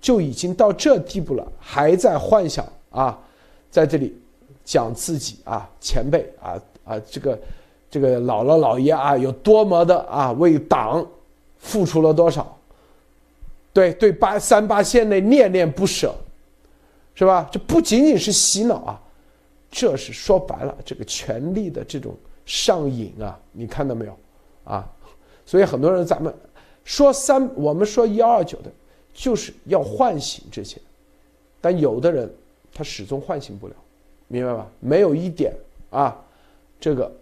[0.00, 3.16] 就已经到这地步了，还在幻想啊，
[3.70, 4.16] 在这里
[4.64, 7.38] 讲自己啊，前辈啊啊，这个
[7.88, 11.06] 这个姥姥姥爷啊，有多么的啊，为党
[11.58, 12.58] 付出了多少？
[13.72, 16.12] 对对，八三八线内恋恋不舍。
[17.18, 17.48] 是吧？
[17.50, 19.00] 这不仅仅是洗脑啊，
[19.70, 22.14] 这是说白了，这个权力的这种
[22.44, 24.16] 上瘾啊，你看到没有？
[24.64, 24.90] 啊，
[25.44, 26.34] 所以很多人咱们
[26.84, 28.70] 说三，我们说幺二九的，
[29.12, 30.80] 就是要唤醒这些，
[31.60, 32.32] 但有的人
[32.72, 33.74] 他始终唤醒不了，
[34.28, 34.66] 明白吧？
[34.80, 35.54] 没有一点
[35.90, 36.16] 啊，
[36.80, 37.12] 这个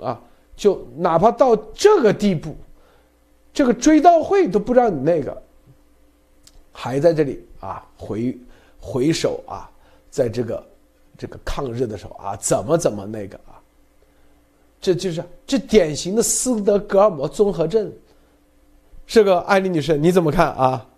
[0.00, 0.20] 啊，
[0.56, 2.54] 就哪怕到这个地步，
[3.52, 5.42] 这个追悼会都不让你那个，
[6.72, 8.36] 还在这里啊回。
[8.86, 9.70] 回首啊，
[10.10, 10.62] 在这个
[11.16, 13.60] 这个抗日的时候啊，怎么怎么那个啊，
[14.80, 17.92] 这就是这典型的斯德哥尔摩综合症。
[19.06, 20.88] 是个艾丽女士，你怎么看啊？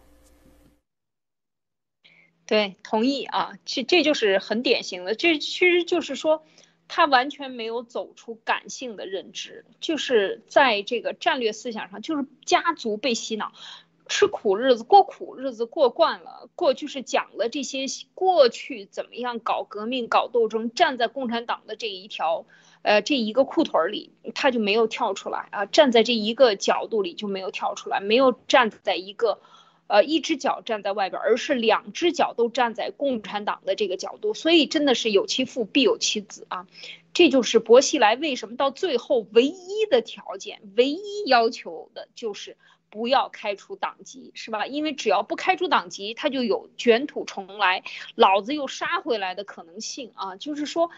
[2.46, 6.44] 对，同意啊，这这就是很典型的，这其实就是说，
[6.86, 13.50] 他完全没有走出感性的认知，就是在这个战略思想上，就是家族被洗脑。
[14.08, 22.46] 吃苦日子，过苦日子过惯了，过就是讲了这些过去怎么样搞革命、搞斗争，站在共产党的这一条，
[22.82, 29.40] 呃，这一个裤腿里，他就没有跳出来啊，站在这一个角度里就没有跳出来，没有站在一个，
[29.88, 36.68] 呃，一只脚站在外边，而是两只脚都站在共产党的这个角度，所以真的是有其父必有其子啊，
[37.12, 42.56] 这就是薄熙来为什么到最后唯一的条件，唯一要求的就是。
[42.88, 44.66] 不要开除党籍，是吧？
[44.66, 47.82] 因为只要不开除党籍，他就有卷土重来，
[48.14, 50.36] 老子又杀回来的可能性啊！
[50.36, 50.90] 就是说，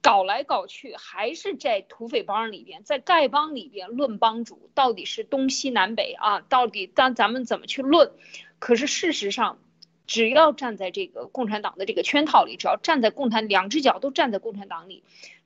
[0.00, 6.40] 搞来搞去还是在土匪帮里边，在丐帮里边论帮主，到底是东西南北啊？
[6.40, 8.12] 到底当咱们怎么去论？
[8.58, 9.58] 可是事实上，
[10.06, 15.02] 只要站在这个共产党的这个圈套里，只要站在共产两只脚都站在共产党里。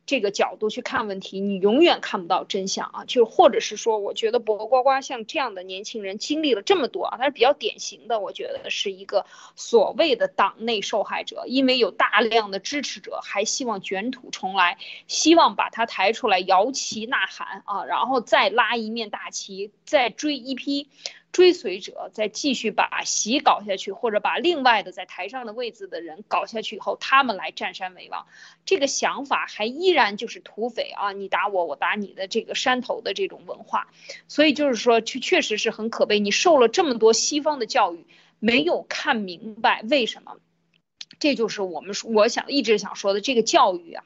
[0.06, 3.04] 这个角度去看问题，你永远看不到真相啊！
[3.06, 9.24] 就或者是说，我觉得博呱呱像这样的年轻人经历了这么多啊，他是比较典型的，我觉得是一个
[9.54, 20.88] 所谓的党内受害者，因为有大量的支持者还希望卷土重来，希望把他抬出来摇旗呐喊啊，然后再拉一面大旗，再追一批。
[21.32, 28.26] 追随者再继续把习搞下去，或者把另外的在台上的位置的人搞下去以后，他们来占山为王，
[28.64, 33.88] 这个想法还依然就是土匪啊，你打我，我打你的这个山头的这种文化，
[34.26, 36.18] 所以就是说，确确实是很可悲。
[36.18, 38.04] 你受了这么多西方的教育，
[38.40, 40.38] 没有看明白为什么，
[41.20, 44.04] 这就是我们说我想一直想说的这个教育啊。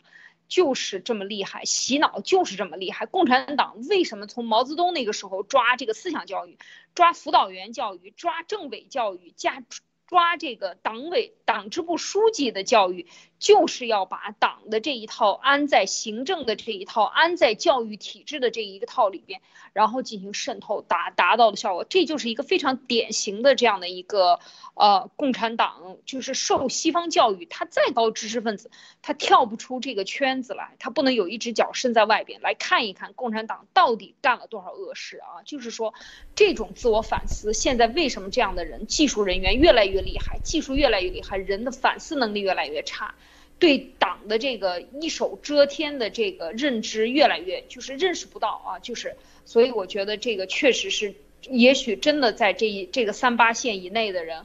[0.55, 3.07] 就是这么厉害，洗脑就是这么厉害。
[3.07, 6.57] 共产党为什么从毛泽东那个时候抓这个思想教育，
[6.95, 9.65] 抓辅导员教育，抓政委教育，加
[10.07, 13.09] 抓这个党委党支部书记的教育？
[13.45, 19.43] 就是要把党的这一套安在行政的这一套安在教育体制的这一个套里边，
[19.75, 24.41] 然后进行渗透，达达到的效果，这就是一个非常典型的这样的一个
[24.73, 28.71] 呃共产党，就是受西方教育，他再高知识分子，
[29.03, 35.45] 他跳不出这个圈子来，他不能有一只脚伸在外边来看一看共产党到底干了多少恶事啊！
[35.45, 35.93] 就是说，
[36.35, 43.15] 这种自我反思，现在为什么这样的人，技术人员越来越厉害，技术越来越厉害，人的反思能力越来越差。
[43.59, 54.45] 对党的这个一手遮天的这个认知越来越就是认识不到啊，就是所以我觉得这个确实是，也许真的在这一这个三八线以内的人。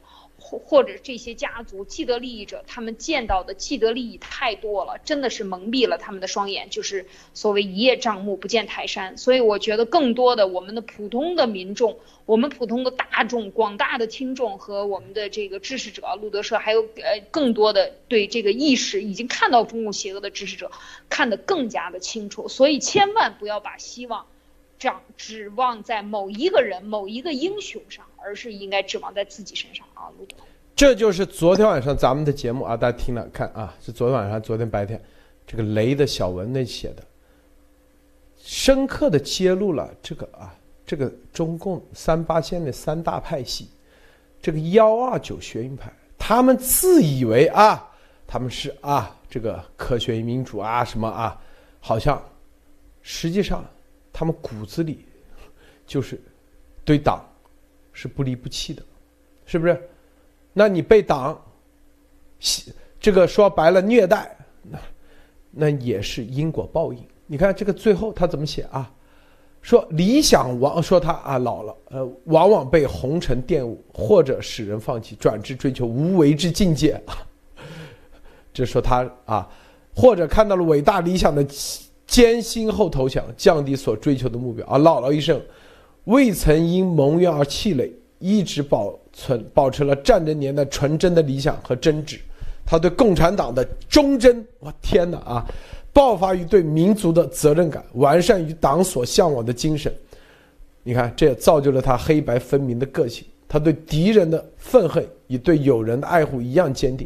[0.50, 9.16] 或或者这些家族既得利益者，他们见到的既得利益太多了，真的是蒙蔽了他们的双眼，就是所谓一叶障目不见泰山。
[9.16, 20.72] 所以我觉得更多的我们的普通的民众，我们普通的大众、广大的听众和我们的这个支持者，路德社还有呃更多的对这个意识已经看到中共邪恶的支持者，
[21.10, 22.47] 看得更加的清楚。
[22.47, 24.26] 所以千万不要把希望。
[24.80, 30.38] 长指望在某一个人、某一个英雄上，而是应该指望在自己身上啊，陆总。
[30.76, 35.01] 这就是昨天晚上咱们的节目啊，大家听了看啊，是昨天晚上、昨天白天，
[35.45, 37.03] 这个雷的小文那写的，
[38.38, 40.55] 深刻的揭露了这个啊，
[40.86, 43.67] 这个中共三八线的三大派系，
[44.41, 47.86] 这个幺二九学运派，他们自以为啊，
[48.26, 51.38] 他们是啊，这个科学与民主啊，什么啊，
[51.82, 52.22] 好像
[53.01, 53.65] 实际上
[54.13, 55.03] 他们骨子里
[55.86, 56.17] 就是
[56.86, 57.22] 对党
[58.02, 58.82] 是不离不弃的，
[59.45, 59.78] 是不是？
[60.54, 61.38] 那你被党，
[62.97, 64.80] 这个说白了虐待，那
[65.52, 67.04] 那也是因果报应。
[67.28, 68.89] 你看这个最后他怎么写啊？
[69.62, 77.02] 说理想往说他啊老了，呃，往往被红尘玷污，或者使人放弃，转至追求无为之境界。
[78.54, 79.45] 这说他啊，
[79.93, 81.45] 或者看到了伟大理想的
[82.08, 84.78] 艰辛后投降，降低所追求的目标啊。
[84.78, 85.41] 老了一生，
[86.10, 88.97] 未曾因蒙冤而气馁，一直保。
[89.12, 92.20] 存保持了战争年代纯真的理想和真挚，
[92.66, 95.45] 他对共产党的忠贞，我天哪啊！
[95.91, 99.93] 爆发于对民族的责任感，完善于党所向往的精神。
[100.84, 103.26] 你看，这也造就了他黑白分明的个性。
[103.45, 107.05] 他对敌人的愤恨与对友人的爱护一样坚定。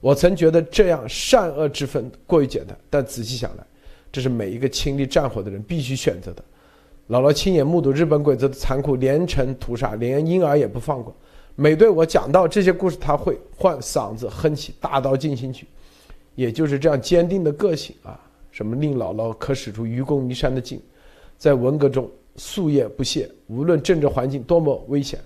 [0.00, 3.64] 我曾觉得这样善恶之分过于简单，但仔细想来，
[4.12, 6.44] 这是每一个亲历战火的人必须选择的。
[7.08, 11.14] 姥姥亲眼目睹日本鬼子的残酷，连城屠杀，连婴儿也不放过。
[11.54, 15.66] 每对我讲到这些故事，他会换嗓子哼起《大刀进行曲》，
[16.34, 18.20] 也就是这样坚定的个性啊！
[18.50, 20.80] 什么令姥姥可使出愚公移山的劲，
[21.38, 25.20] 在文革中夙夜不懈，无论政治环境多么危险，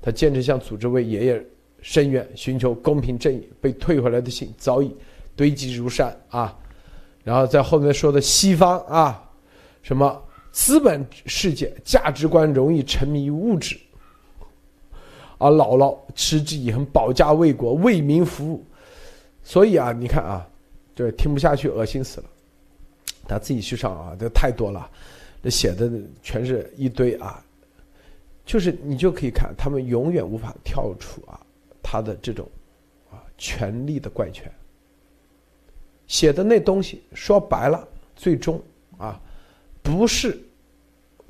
[0.00, 1.46] 他坚持向组织为爷爷
[1.82, 3.48] 伸冤，寻求公平正义。
[3.60, 4.96] 被退回来的信早已
[5.36, 6.56] 堆积如山啊！
[7.22, 9.30] 然后在后面说的西方啊，
[9.82, 10.22] 什么
[10.56, 13.78] 资本世界价值观容易沉迷于物质。
[15.36, 18.64] 而姥姥持之以恒，保家卫国，为民服务。
[19.44, 20.48] 所以啊，你看啊，
[20.94, 22.26] 这听不下去，恶心死了。
[23.28, 24.90] 他自己去上啊，这太多了，
[25.42, 25.92] 这写的
[26.22, 27.44] 全是一堆啊。
[28.46, 31.38] 就是你就可以看，他们永远无法跳出啊
[31.82, 32.48] 他的这种
[33.10, 34.50] 啊权力的怪圈。
[36.06, 38.58] 写的那东西说白了，最终
[38.96, 39.20] 啊
[39.82, 40.42] 不是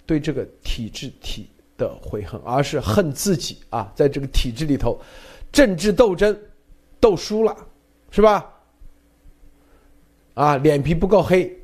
[0.07, 1.50] 对这个体制体。
[1.78, 4.98] 的悔恨，而是恨自己啊，在这个体制里头，
[5.52, 6.34] 政治斗争
[6.98, 7.54] 斗输了，
[8.11, 8.50] 是吧？
[10.32, 11.54] 啊，脸皮不够黑，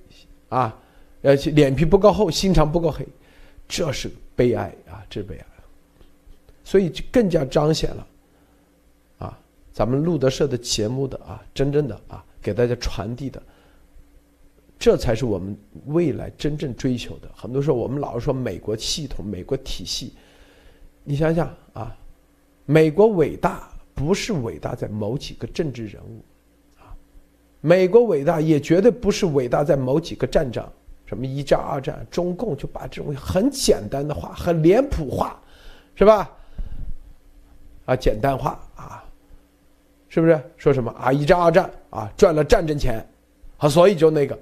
[0.51, 0.78] 啊，
[1.22, 3.09] 呃，脸皮不够厚，心肠不够黑，
[3.66, 5.47] 这是悲哀啊，这悲哀。
[6.62, 8.07] 所以就更加彰显了，
[9.16, 9.38] 啊，
[9.72, 13.43] 咱们路德社的节目的啊，真正的啊，给大家传递的。
[14.83, 15.57] 这才是我们
[15.87, 17.30] 未来真正追求的。
[17.37, 20.12] 很多时候，我们老是说美国系统、美国体系，
[21.05, 21.97] 你想想啊，
[22.66, 26.20] 美国伟大不是伟大在某几个政治人物，
[26.80, 26.91] 啊，
[27.61, 30.68] 美国伟大也绝对不是伟大在某几个战场，
[31.07, 35.41] 什么一战、二战，中共就把这种很简单的话、很脸谱化，
[35.95, 36.28] 是吧？
[37.85, 39.05] 啊，简单化啊，
[40.09, 40.43] 是不是？
[40.57, 43.01] 说什么啊，一战、二战啊，赚了战争钱，
[43.59, 44.37] 啊，所以就那个。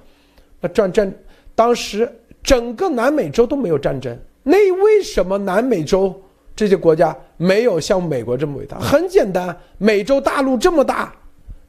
[0.61, 1.13] 那战争，
[1.55, 2.11] 当时
[2.43, 6.23] 整个南美洲都没有战争，那为什么南美洲
[6.55, 8.79] 这些国家没有像美国这么伟大？
[8.79, 11.15] 很简单，美洲大陆这么大，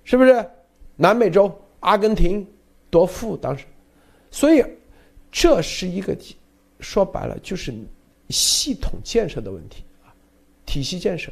[0.04, 0.46] 是不是？
[0.98, 2.46] 南美洲阿根廷
[2.90, 3.66] 多富当时，
[4.30, 4.64] 所以
[5.32, 6.16] 这是一个
[6.80, 7.74] 说白了就是
[8.30, 10.12] 系统建设的问题啊，
[10.66, 11.32] 体系建设。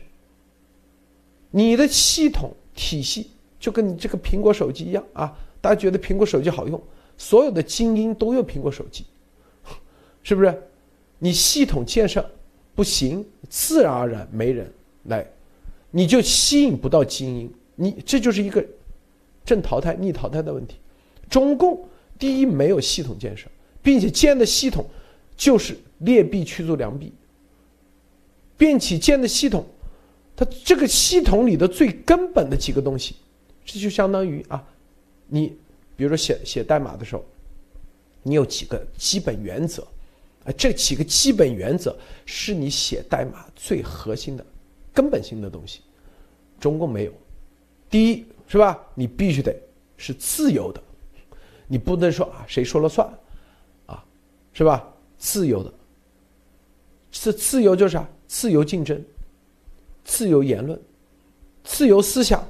[1.52, 6.82] 你的系统体系就跟你这个苹果手机一样啊，大家觉得苹果手机好用。
[7.20, 9.06] 所有的精英都用苹果手机，
[10.24, 10.64] 是不是？
[11.20, 12.28] 你系统建设
[12.74, 14.72] 不行，自然而然没人
[15.04, 15.30] 来，
[15.92, 17.54] 你就吸引不到精英。
[17.76, 18.66] 你这就是一个
[19.44, 20.78] 正淘汰、逆淘汰的问题。
[21.30, 21.86] 中共
[22.18, 23.50] 第一没有系统建设，
[23.82, 24.86] 并且建的系统
[25.36, 27.12] 就是劣币驱逐良币，
[28.58, 29.66] 并且建的系统，
[30.38, 33.16] 它这个系统里的最根本的几个东西，
[33.66, 34.66] 这就相当于啊，
[35.28, 35.58] 你。
[36.00, 37.26] 比如说写写代码的时候，
[38.24, 39.86] 你有几个基本原则，
[40.46, 41.94] 啊，这几个基本原则
[42.26, 44.46] 是你写代码最核心的、
[44.94, 45.82] 根本性的东西。
[46.58, 47.12] 中共没有，
[47.90, 48.80] 第一是吧？
[48.96, 49.54] 你必须得
[49.98, 50.82] 是自由的，
[51.68, 53.06] 你不能说啊谁说了算，
[53.86, 54.02] 啊，
[54.54, 54.88] 是吧？
[55.18, 55.74] 自由的，
[57.12, 58.08] 是自由就是啥？
[58.26, 59.04] 自由竞争、
[60.06, 60.82] 自由言论、
[61.66, 62.48] 自由思想、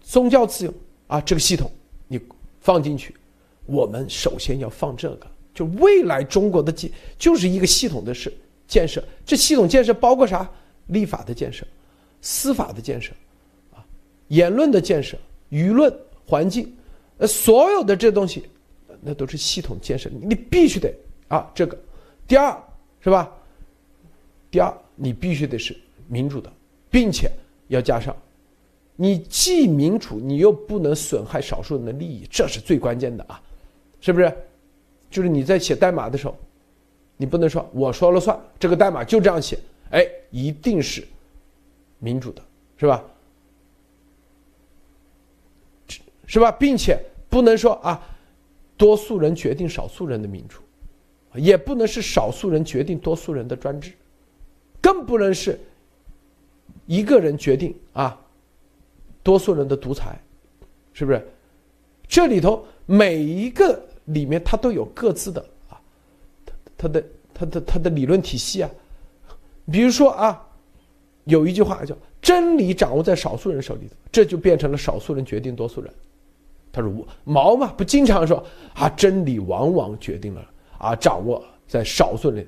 [0.00, 0.72] 宗教自由
[1.08, 1.68] 啊，这个系统。
[2.68, 3.14] 放进去，
[3.64, 8.30] 我们首先要放这个，就未来中国的建就是一个系统的事
[8.66, 9.02] 建设。
[9.24, 10.46] 这系统建设包括啥？
[10.88, 11.66] 立法的建设，
[12.20, 13.14] 司法的建设，
[13.72, 13.82] 啊，
[14.28, 15.16] 言论的建设、
[15.50, 15.90] 舆论
[16.26, 16.70] 环境，
[17.16, 18.44] 呃，所有的这东西，
[19.00, 20.94] 那都是系统建设，你必须得
[21.28, 21.78] 啊，这个。
[22.26, 22.54] 第二
[23.00, 23.32] 是吧？
[24.50, 25.74] 第二，你必须得是
[26.06, 26.52] 民主的，
[26.90, 27.30] 并且
[27.68, 28.14] 要加上，
[29.00, 33.40] 你既民主，你又不能损害少数人的利益，这是最关键的啊，
[34.00, 34.36] 是不是？
[35.08, 36.36] 就是你在写代码的时候，
[37.16, 39.56] 你不能说我说了算，这个代码就这样写，
[39.90, 41.06] 哎，一定是
[42.00, 42.42] 民主的，
[42.76, 43.04] 是吧？
[46.26, 46.50] 是吧？
[46.50, 48.04] 并且不能说啊，
[48.76, 50.60] 多数人决定少数人的民主，
[51.34, 53.92] 也不能是少数人决定多数人的专制，
[54.80, 55.56] 更不能是
[56.84, 58.20] 一个人决定啊，
[59.28, 60.18] 多数人的独裁，
[60.94, 61.22] 是不是？
[62.08, 65.78] 这里头每一个里面，它都有各自的啊，
[66.78, 68.70] 它的它的它的理论体系啊。
[69.70, 70.42] 比如说啊，
[71.24, 75.92] 有一句话叫“真理掌握在少数人手里”，这就变成了少数人决定多数人。
[76.72, 76.90] 他说
[77.24, 78.42] ：“毛嘛，不经常说
[78.72, 80.42] 啊，真理往往决定了
[80.78, 82.46] 啊，掌握在少数人。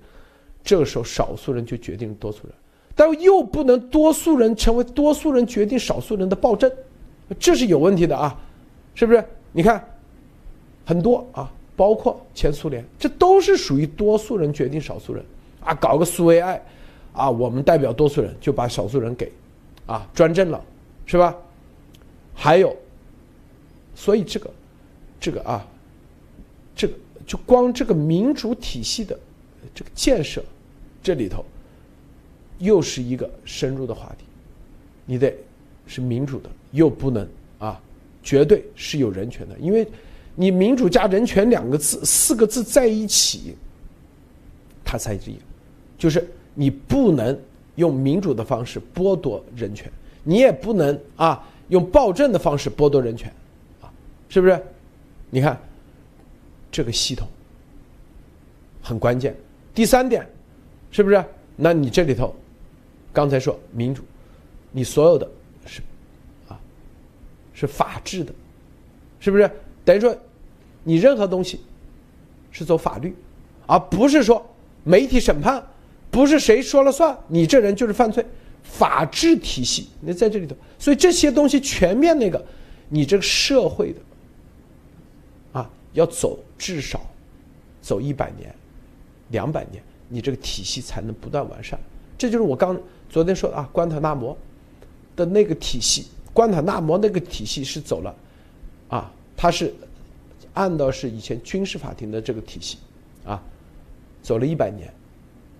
[0.65, 2.55] 这个时候，少数人就决定多数人，
[2.95, 6.71] 但又不能多数人成为多数人决定少数人的暴政，
[7.39, 8.39] 这是有问题的啊，
[8.95, 9.25] 是不是？
[9.53, 9.85] 你看，
[10.85, 15.25] 很多啊，包括前苏联，这都是属于多数人决定少数人
[15.65, 16.63] 啊，搞个苏维埃，
[17.13, 19.33] 啊，我们代表多数人就把少数人给
[19.87, 20.63] 啊专政了，
[21.07, 21.37] 是吧？
[22.35, 22.77] 还有。”
[23.93, 24.51] 所以这个，
[25.21, 25.67] 这个啊，
[26.75, 26.95] 这个
[27.27, 29.19] 就光这个民主体系的
[29.75, 30.43] 这个建设，
[31.03, 31.45] 这里头
[32.61, 34.25] 又是一个深入的话题。
[35.05, 35.35] 你得
[35.87, 37.29] 是民主的，又不能
[37.59, 37.81] 啊，
[38.23, 39.59] 绝对是有人权的。
[39.59, 39.87] 因为
[40.37, 43.57] 你民主加人权两个字、四个字在一起，
[44.85, 45.37] 它才是一，
[45.99, 46.25] 就是
[46.55, 47.37] 你不能
[47.75, 49.91] 用民主的方式剥夺人权，
[50.23, 53.29] 你也不能啊用暴政的方式剥夺人权。
[53.81, 53.91] 啊
[54.29, 54.63] 是不是？
[55.29, 55.61] 你看，
[56.71, 57.27] 这个系统
[58.81, 59.35] 很关键。
[59.75, 60.25] 第三点，
[60.93, 61.25] 是不是？
[61.57, 62.35] 那你这里头，
[63.13, 64.03] 刚才说民主，
[64.73, 65.29] 你所有的
[65.67, 65.81] 是
[66.49, 66.59] 啊，
[67.53, 68.33] 是法治的，
[69.19, 69.51] 是不是？
[69.85, 70.17] 等于说，
[70.85, 71.61] 你任何东西
[72.51, 73.15] 是走法律，
[73.67, 74.45] 而不是说
[74.85, 75.65] 媒体审判，
[76.11, 78.25] 不是谁说了算，你这人就是犯罪。
[78.63, 82.45] 法治体系，你在这里头，所以这些东西全面那个，
[82.89, 84.01] 你这个社会的。
[85.53, 87.01] 啊要走至少
[87.83, 88.55] 走一百年、
[89.31, 91.81] 两百年，你这个体系才能不断完善。
[92.17, 92.79] 这就是我刚
[93.11, 94.35] 昨天说啊，关塔那摩
[95.15, 98.15] 的那个体系，关塔那摩那个体系是走了
[98.89, 99.75] 啊，它是
[100.55, 102.79] 按照是以前军事法庭的这个体系
[103.25, 103.43] 啊，
[104.23, 104.89] 走了一百年。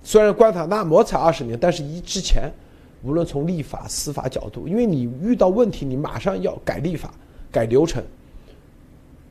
[0.03, 2.51] 虽然关塔那摩才二十年，但是一之前
[3.03, 7.13] 无论从立法、司法角度，因为你遇到问题，你马上要改立法、
[7.51, 8.03] 改流程。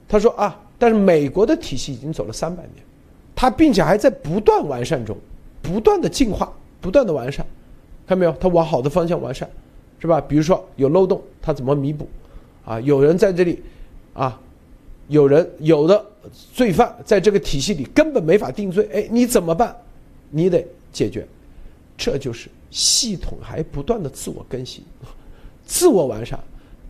[0.08, 0.60] 他说啊。
[0.82, 2.76] 但是美国的体系已经走了三百年，
[3.36, 5.18] 它并且还在不断完善中，
[5.62, 7.46] 不断的进化，不断的完善，
[8.10, 8.32] 看到没有？
[8.40, 9.48] 它往好的方向完善，
[10.00, 10.20] 是吧？
[10.20, 12.10] 比如说有漏洞，它怎么弥补？
[12.66, 13.62] 啊，有人在这里，
[14.16, 14.42] 啊，
[15.10, 16.04] 有人有的
[16.52, 19.76] 罪犯在这个体系里根本没法定罪，哎，你怎么办？
[20.32, 21.28] 你得解决，
[21.96, 24.84] 这就是系统还不断的自我更新，
[25.64, 26.40] 自我完善，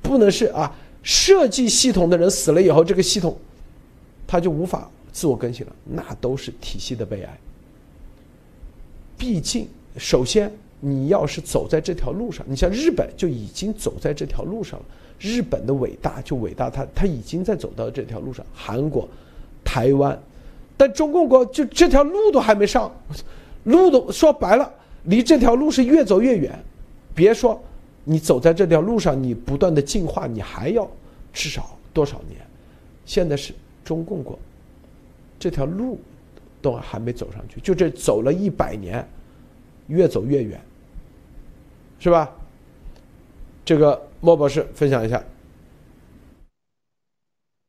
[0.02, 0.74] 不能是啊，
[1.04, 3.38] 设计系统的人死了以后，这个系统。
[4.32, 7.40] 他就无法自我更新了，那都是体系的悲哀。
[9.18, 9.68] 毕竟，
[9.98, 14.86] 首先你要是走在这条路上，你像日本就已经走在这条路上了。
[15.20, 18.46] 日本的伟大就伟大，他他已经在走到这条路上。
[18.54, 19.08] 韩国、
[19.64, 20.18] 台湾，
[20.78, 22.92] 但中共国就这条路都还没上，
[23.66, 24.72] 路都说白了，
[25.04, 26.58] 离这条路是越走越远。
[27.14, 27.62] 别说
[28.04, 30.90] 你走在这条路上，你不断的进化，你还要
[31.34, 32.40] 至少多少年？
[33.06, 33.54] 现在是。
[33.86, 34.38] 中共国
[35.40, 36.00] 这条路
[36.62, 39.04] 都还没走上去，就这走了一百年，
[39.88, 40.62] 越走越远，
[42.00, 42.32] 是吧？
[43.66, 45.22] 这个莫博士分享一下。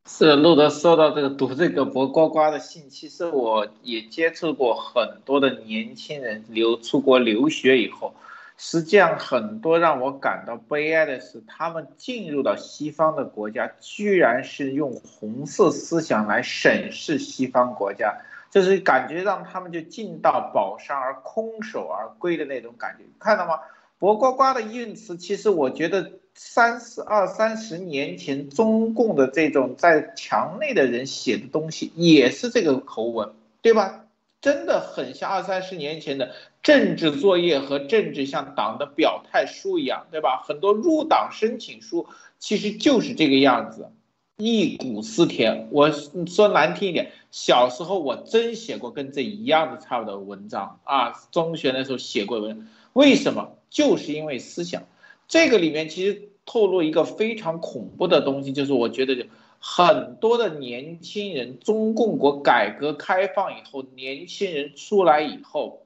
[0.07, 8.13] 是路德说到这个读这个博呱呱的信，其实我也接触过很多的年轻人留出国留学以后。
[8.57, 18.15] 实际上，很多让我感到悲哀的是，他们进入到西方的国家，居然是用红色思想来审视西方国家，
[18.49, 23.59] 就是感觉让他们就进到宝山而空手而归的那种感觉，看到吗？
[24.01, 34.05] 博呱呱的用词，其实我觉得三四二三十年前中共的这种在墙内的人写的东西，也是这个口吻，对吧？
[34.41, 36.31] 真的很像二三十年前的
[36.63, 40.43] 政治作业和政治像党的表态书一样，对吧？
[40.47, 42.07] 很多入党申请书
[42.39, 43.91] 其实就是这个样子，
[44.37, 45.67] 忆苦思甜。
[45.69, 53.57] 我说难听一点，小时候我真写过跟这一样的差不多的文章啊，中学的时候写过文，为什么？
[53.71, 54.83] 就是因为思想，
[55.27, 59.25] 这个里面其实透露一个非常恐怖的东西，就是我觉得。
[59.63, 65.85] 很多的年轻人，中共国改革开放以后，年轻人出来以后，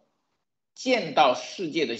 [0.74, 1.98] 见到世界的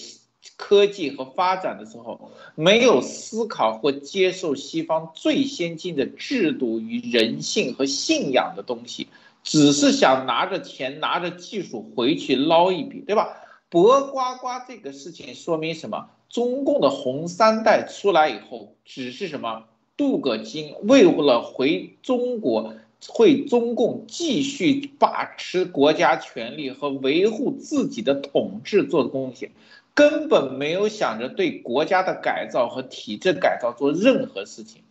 [0.56, 9.10] 科技和发展的时候，没有思考或接受西方最先进的制度与人性和信仰的东西，
[9.44, 13.36] 只是想拿着钱、拿着技术回去捞一笔，对吧？
[13.70, 16.10] 博瓜瓜这个事情说明什么？
[16.30, 19.66] 中共的红三代出来以后，只是什么？
[19.96, 22.74] 镀个金，为了回中国，
[23.08, 29.52] 会中共继续把持国家权力和维护自己的统治做的贡献，
[29.94, 34.82] 根本没有想着对国家的改造和体制改造做任何事情。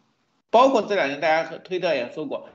[0.50, 2.48] 包括这两年大家推特也说过，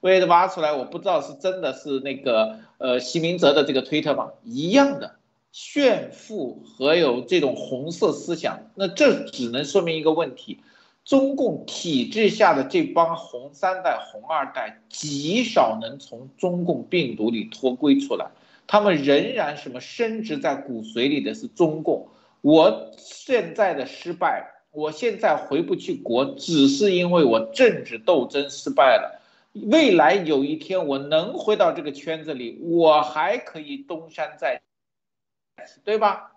[0.00, 4.32] 为了挖出来，我不知道是真的是那个呃席明哲的这个推特吗？
[4.42, 5.16] 一样的
[5.54, 10.58] 炫富和有这种红色思想，那这只能说明一个问题。
[11.04, 18.26] 中共体制下的这帮红三代、红二代极少能从中共病毒里脱归出来，
[18.66, 22.08] 他们仍然什么深植在骨髓里的是中共。
[22.40, 29.20] 我现在的失败，我现在回不去国，只是因为我政治斗争失败了。
[29.52, 34.60] 未来有一天我能回到这个圈子里，我还可以东山再，
[35.84, 36.32] 对吧？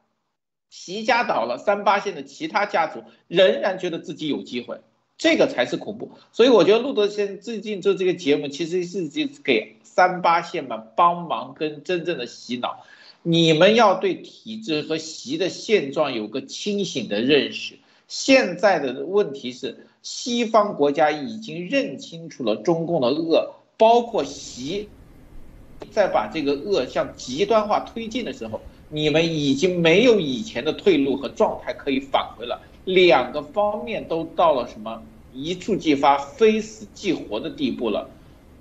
[0.69, 4.81] 习家倒了，三八线的其他家族仍然觉得自己有机会，
[5.17, 6.11] 这个才是恐怖。
[6.33, 9.07] 所以我觉得路德先最近做这个节目，其实是
[9.43, 12.83] 给三八线们帮忙跟真正的洗脑。
[13.23, 17.79] 你们要对体制和习的现状有个清醒的认识。
[18.09, 24.89] 现在的问题是，西方国家已经认清楚了中共的恶，包括习，
[25.91, 28.59] 在把这个恶向极端化推进的时候。
[28.89, 35.03] 你们已经没有以前的退路和状态可以返回了，两个方面都到了什么
[35.33, 38.09] 一触即发、非死即活的地步了。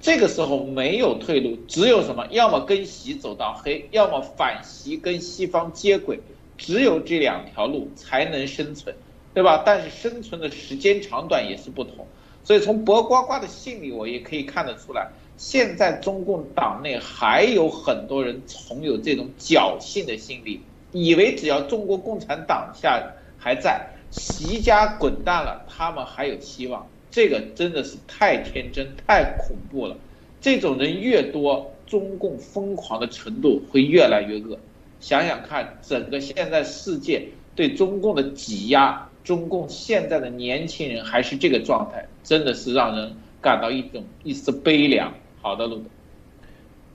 [0.00, 2.26] 这个时候没有退路，只有什么？
[2.30, 6.20] 要么跟习走到黑，要么反习跟西方接轨，
[6.58, 8.94] 只有这两条路才能生存，
[9.32, 9.62] 对吧？
[9.64, 12.06] 但是生存的时间长短也是不同，
[12.44, 15.08] 所以从博瓜瓜的信里我也可以看得出来。
[15.36, 20.60] 现在中共党内还有很多人存有这种侥幸的心理，
[20.92, 23.02] 以为只要中国共产党下
[23.38, 26.86] 还在，习家滚蛋了，他们还有希望。
[27.10, 29.96] 这个真的是太天真、太恐怖了。
[30.40, 34.58] 这种人越多，中共疯狂的程度会越来越恶。
[35.00, 45.12] 想想看，整个现在世界对中共的挤压，中共现在的年轻人还是这个状态，真的是让人感到一种一丝悲凉。
[45.46, 45.82] 好的，路德。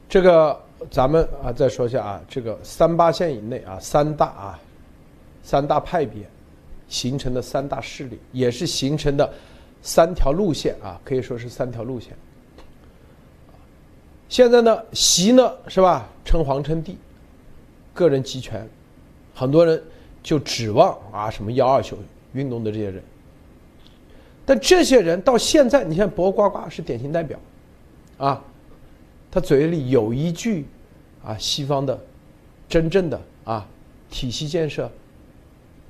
[0.09, 4.59] 这个咱们啊，再说一下啊，这个三八线以内啊，三大啊，
[5.41, 6.29] 三大派别
[6.89, 9.33] 形成的三大势力，也是形成的
[9.81, 12.11] 三条路线啊，可以说是三条路线。
[14.27, 16.97] 现在呢，习呢是吧，称皇称帝，
[17.93, 18.67] 个人集权，
[19.33, 19.81] 很多人
[20.21, 21.97] 就指望啊，什么幺二九
[22.33, 23.01] 运动的这些人，
[24.45, 27.39] 但这些人到现在，你像博瓜瓜是典型代表。
[28.21, 28.39] 啊，
[29.31, 30.67] 他嘴里有一句，
[31.25, 31.99] 啊，西方的
[32.69, 33.67] 真正的啊
[34.11, 34.91] 体系建设，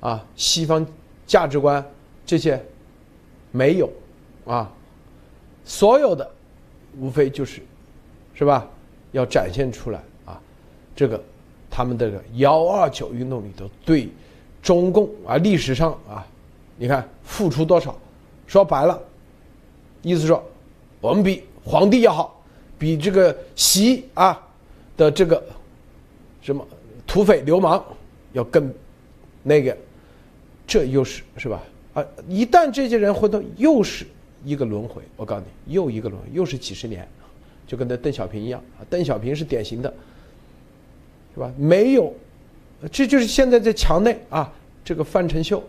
[0.00, 0.84] 啊，西方
[1.26, 1.86] 价值观
[2.24, 2.58] 这些
[3.50, 3.92] 没有，
[4.46, 4.72] 啊，
[5.62, 6.28] 所有的
[6.96, 7.60] 无非就是，
[8.32, 8.66] 是吧？
[9.10, 10.40] 要展现出来啊，
[10.96, 11.22] 这个
[11.70, 14.08] 他们这个幺二九运动里头对
[14.62, 16.26] 中共啊历史上啊，
[16.78, 17.94] 你看付出多少？
[18.46, 18.98] 说白了，
[20.00, 20.42] 意思说
[20.98, 21.44] 我们比。
[21.64, 22.42] 皇帝要好，
[22.78, 24.40] 比这个习啊
[24.96, 25.42] 的这个
[26.40, 26.66] 什么
[27.06, 27.84] 土匪流氓
[28.32, 28.72] 要更
[29.42, 29.76] 那个，
[30.66, 31.62] 这又是是吧？
[31.94, 34.06] 啊，一旦这些人回头，又是
[34.44, 35.02] 一个轮回。
[35.16, 37.06] 我告诉你，又一个轮回，又是几十年，
[37.66, 38.82] 就跟那邓小平一样啊。
[38.90, 39.92] 邓小平是典型的，
[41.34, 41.52] 是吧？
[41.56, 42.12] 没有，
[42.90, 44.52] 这就是现在在墙内啊，
[44.84, 45.62] 这个范成秀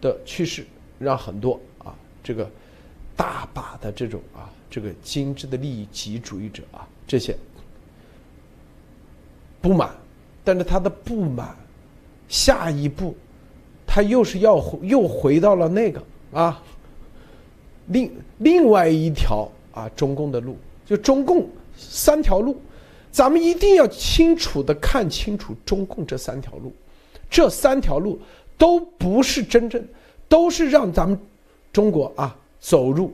[0.00, 0.66] 的趋势，
[0.98, 1.94] 让很多啊
[2.24, 2.50] 这个。
[3.18, 7.36] 大把的这种啊，这个精致的利益集主义者啊，这些
[9.60, 9.90] 不满，
[10.44, 11.56] 但是他的不满，
[12.28, 13.16] 下一步
[13.84, 16.00] 他又是要又回到了那个
[16.32, 16.62] 啊，
[17.88, 18.08] 另
[18.38, 22.56] 另外一条啊中共的路，就中共三条路，
[23.10, 26.72] 咱们一定要清楚的看清楚中共这三条路，
[27.28, 28.20] 这三条路
[28.56, 29.84] 都不是真正，
[30.28, 31.18] 都是让咱们
[31.72, 33.12] 中国啊走入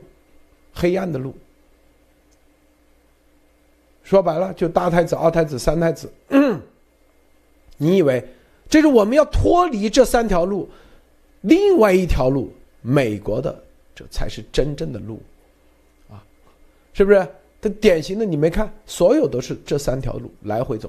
[0.73, 1.35] 黑暗的路。
[4.03, 6.11] 说白了，就大太子、二太子、三太子。
[7.77, 8.23] 你以为
[8.69, 10.69] 这是我们要脱离这三条路，
[11.41, 13.63] 另外一条路，美国的
[13.93, 15.21] 这才是真正的路，
[16.09, 16.23] 啊，
[16.93, 17.27] 是不是？
[17.61, 20.87] 这典型的，你没看，所有都是这三条路来回走，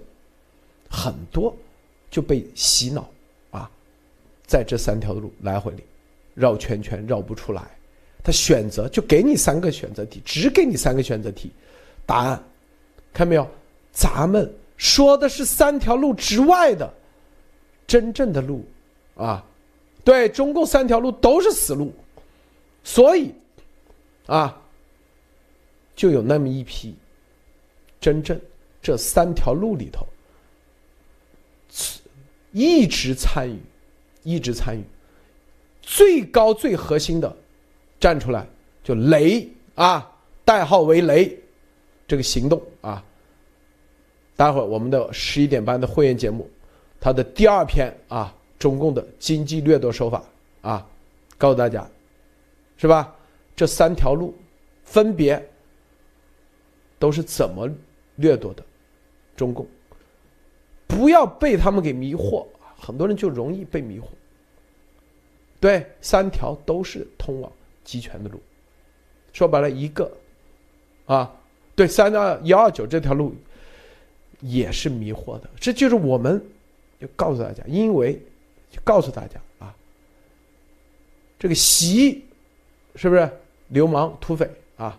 [0.91, 1.57] 很多
[2.11, 3.09] 就被洗脑
[3.51, 3.71] 啊，
[4.47, 5.83] 在这三条路来回里
[6.35, 7.76] 绕圈圈绕不出来。
[8.27, 11.53] 他选择就给你三个选择题，只给你三个选择题，
[12.05, 12.43] 答案。
[13.13, 13.49] 看没有？
[13.93, 16.93] 咱们说的是三条路之外的
[17.87, 18.67] 真正的路，
[19.15, 19.47] 啊，
[20.03, 21.95] 对中共三条路都是死路，
[22.83, 23.33] 所以，
[24.27, 24.61] 啊，
[25.95, 26.97] 就有那么一批
[28.01, 28.37] 真正
[28.83, 30.05] 这三条路里头
[32.51, 33.57] 一直参与，
[34.25, 34.83] 一直参与，
[35.81, 37.37] 最高最核心的
[37.99, 38.47] 站出来，
[38.83, 40.11] 就雷啊，
[40.45, 41.37] 代号为雷。
[42.09, 43.03] 这个行动啊，
[44.37, 46.49] 待会儿我们的十一点半的会员节目，
[47.01, 50.23] 它的第二篇啊，中共的经济掠夺手法
[50.63, 50.87] 啊，
[51.37, 51.85] 告诉大家，
[52.77, 53.13] 是吧？
[53.57, 54.33] 这三条路
[54.85, 55.45] 分别
[56.99, 57.69] 都是怎么
[58.15, 58.63] 掠夺的？
[59.35, 59.67] 中共
[60.87, 62.47] 不要被他们给迷惑，
[62.79, 64.05] 很多人就容易被迷惑。
[65.59, 67.51] 对，三条都是通往
[67.87, 68.39] 集权的路，
[69.33, 70.13] 说白了，一个
[71.07, 71.33] 啊。
[71.75, 73.35] 对，三二幺二九这条路
[74.41, 76.43] 也是迷惑的，这就是我们
[76.99, 78.15] 就告诉大家，因为
[78.71, 79.75] 就告诉大家啊，
[81.39, 82.25] 这个习
[82.95, 83.31] 是不是
[83.69, 84.99] 流氓土匪啊？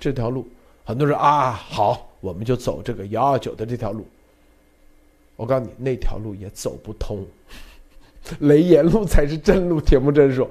[0.00, 0.48] 这条路
[0.82, 4.06] 很多人啊，好，我们就走这个幺二九的这条路。
[5.36, 7.26] 我告诉你，那条路也走不通，
[8.38, 9.78] 雷岩路才是正路。
[9.78, 10.48] 铁木真说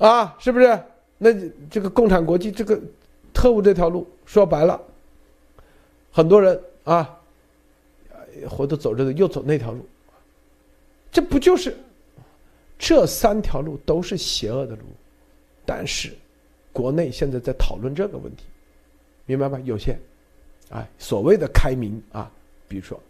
[0.00, 0.82] 啊，是不是？
[1.18, 1.32] 那
[1.70, 2.80] 这个共产国际这个。
[3.32, 4.78] 特务这条路说白了，
[6.10, 7.16] 很多人啊，
[8.48, 9.86] 回头走着的又走那条路，
[11.12, 11.74] 这不就是
[12.76, 14.82] 这三条路都是邪恶的路？
[15.64, 16.12] 但是
[16.72, 18.44] 国内现在在讨论这个问题，
[19.26, 19.60] 明白吗？
[19.60, 19.96] 有些
[20.70, 22.30] 哎，所谓的开明啊，
[22.66, 23.00] 比如说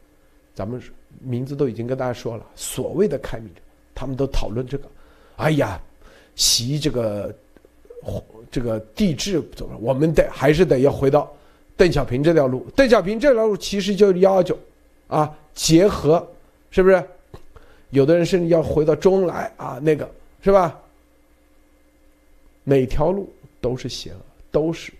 [0.54, 0.80] 咱们
[1.18, 3.60] 名字都已经跟大家说了，所谓的开明者，
[3.94, 4.84] 他们都讨论这个，
[5.36, 5.80] 哎呀，
[6.34, 7.34] 习这个。
[8.50, 9.76] 这个地质怎么？
[9.78, 11.30] 我们得还是得要回到
[11.76, 12.66] 邓小平这条路。
[12.74, 14.58] 邓小平这条路其实就是幺二九，
[15.06, 16.26] 啊，结合，
[16.70, 17.04] 是不是？
[17.90, 20.10] 有的人甚至要回到周恩来啊，那个
[20.42, 20.80] 是吧？
[22.64, 23.30] 每条路
[23.60, 24.16] 都是邪恶，
[24.50, 24.92] 都是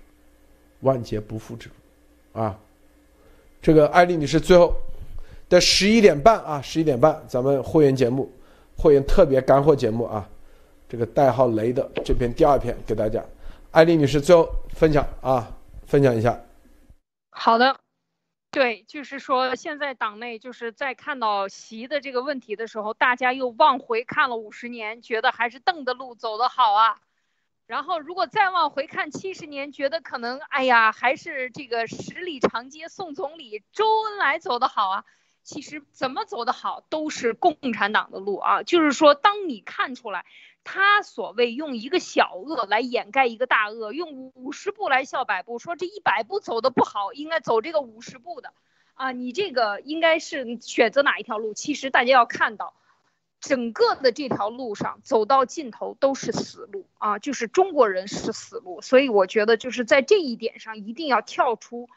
[0.80, 1.68] 万劫不复之
[2.34, 2.56] 路，啊。
[3.62, 4.74] 这个艾丽女士最后
[5.48, 8.30] 的十一点半啊，十一点半，咱们会员节目，
[8.76, 10.28] 会员特别干货节目啊，
[10.90, 13.24] 这个代号雷的这篇第二篇给大家。
[13.70, 15.46] 艾丽女士，最后分享啊，
[15.86, 16.36] 分享一下。
[17.30, 17.78] 好的，
[18.50, 26.98] 对，就是说现在党内就是在看到习的这个问题的时候，大家又往回看了五十年，觉得还是邓的路走得好啊。
[27.68, 35.04] 然后如果再往回看七十年，觉得可能哎呀，还是这个十里长街送总理周恩来走得好啊。
[35.44, 38.64] 其实怎么走得好，都是共产党的路啊。
[38.64, 40.26] 就是说，当你看出来。
[40.62, 48.52] 他所谓用一个小恶来掩盖一个大恶，用五十步来笑百步，说这一百步走的不好，应该走这个五十步的，
[48.94, 51.54] 啊，你这个应该是选择哪一条路？
[51.54, 52.74] 其实大家要看到，
[53.40, 61.88] 整个的这条路上走到尽头都是死路啊，就是中国人是死路，所以我觉得就是在这一点上一定要跳出。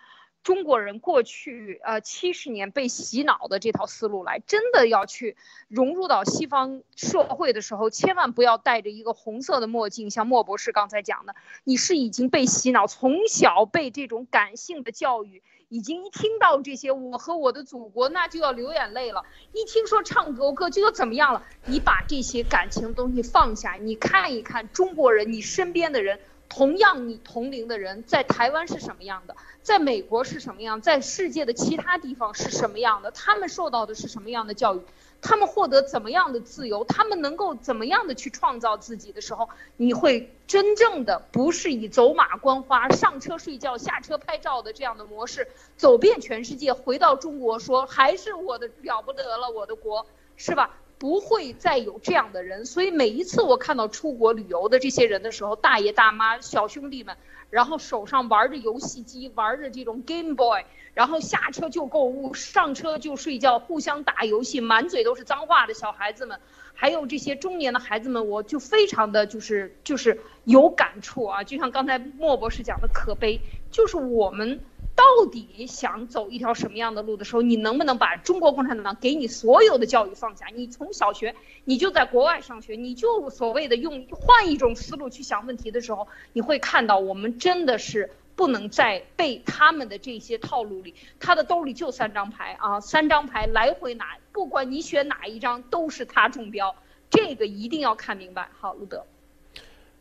[0.44, 5.38] 中国人过去呃七十年被洗脑的这套思路来，真的要去
[5.70, 11.34] 融入到西方社会的时候，千万不要戴着一个红色的墨镜，像莫博士刚才讲的，
[11.64, 26.20] 你是已经被洗脑，从小被这种感性的教育，已经一听到这些我和我的祖国，那就要流眼泪了，一听说唱国歌就要怎么样了，你把这些感情的东西放下，你看一看中国人，你身边的人。
[26.49, 29.36] 同样，你同龄的人在台湾是什么样的？
[29.64, 30.82] 在美国是什么样？
[30.82, 33.10] 在世界的其他地方是什么样的？
[33.11, 34.82] 他们受到的是什么样的教育？
[35.22, 36.84] 他们获得怎么样的自由？
[36.84, 45.48] 他们能够怎么样的去创造自己的时候，你会真正的不是以走马观花、上车睡觉、下车拍照的这样的模式
[45.78, 50.06] 走遍全世界，回到中国说还是我的了不得了，我的国
[50.36, 50.72] 是吧？
[51.04, 52.66] 不会再有这样的人。
[52.66, 57.18] 所以每一次我看到出国旅游的这些人的时候，大爷大妈、小兄弟们，
[57.50, 60.64] 然后手上玩着游戏机，玩着这种 Game Boy，
[60.94, 66.40] 然后下车就购物，上车就睡觉，互相打游戏，满嘴都是脏话的小孩子们。
[66.74, 74.62] 还有这些中年的孩子们，我就非常的就是就是有感触啊，就像刚才莫博士讲的，可悲，就是我们
[74.95, 80.48] 到底想走一条什么样的路的时候，你能不能把中国共产党给你所有的教育放下？
[80.53, 88.10] 你从小学你就在国外上学，你就所谓的用换一种思路去想问题的时候，你会看到我们真的是。
[88.36, 96.76] 不能再被他们的这些套路里，他的兜里就三张牌啊，三张牌来回拿，不管你选哪一张，都是他中标，
[97.11, 98.49] 这个一定要看明白。
[98.60, 99.06] 好，路德，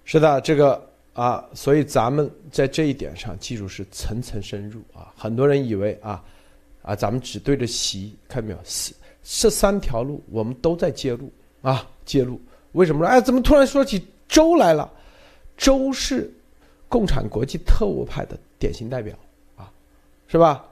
[0.07, 5.13] 是的，这个啊，所以咱们在这一点上记住是层层深入啊。
[5.17, 6.23] 很多人以为啊
[6.83, 8.59] 啊，咱们只对着习，看到没有？
[8.65, 11.31] 是这三条路我们都在揭露
[11.63, 12.41] 啊，揭露。
[12.73, 14.91] 为什么说哎，怎么突然说起周来了？
[15.57, 16.33] 周是。
[16.89, 19.17] 共产国际特务派的典型代表
[19.57, 19.73] 啊，
[20.29, 20.63] 是吧？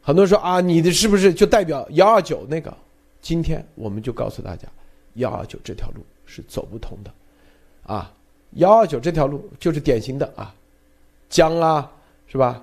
[0.00, 2.72] 很多人说啊，你的是不是就代表幺二九那个？
[3.20, 4.68] 今天我们就告诉大家，
[5.14, 7.12] 幺二九这条路是走不通的，
[7.92, 8.14] 啊，
[8.56, 10.54] 幺二九这条路就是典型的啊，
[11.30, 11.90] 江啊，
[12.26, 12.62] 是吧？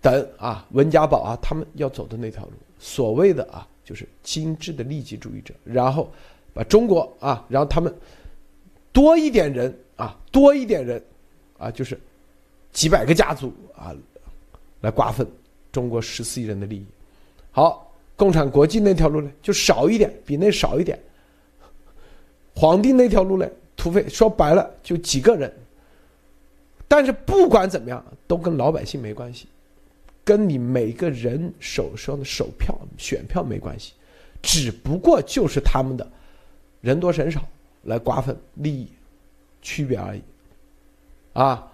[0.00, 6.08] 等啊，温家宝啊，他们要走的那条路，所谓的啊，就是精致的利己主义者，然后
[6.54, 7.92] 把中国啊，然后他们
[8.92, 11.02] 多一点人啊，多一点人。
[11.58, 11.96] 啊，就是
[12.72, 13.94] 几百个家族啊，
[14.80, 15.24] 来瓜分
[15.70, 16.84] 中国十四亿人的利益。
[17.52, 21.00] 好，共产国际那条路呢，就少一点，比那少一点。
[22.56, 25.52] 皇帝那条路呢，土匪说白了就几个人。
[26.88, 29.48] 但是不管怎么样，都跟老百姓没关系，
[30.22, 33.94] 跟你每个人手上的手票、选票没关系，
[34.42, 36.06] 只不过就是他们的
[36.82, 37.42] 人多人少
[37.84, 38.88] 来瓜分利益
[39.62, 40.22] 区别而已。
[41.32, 41.72] 啊，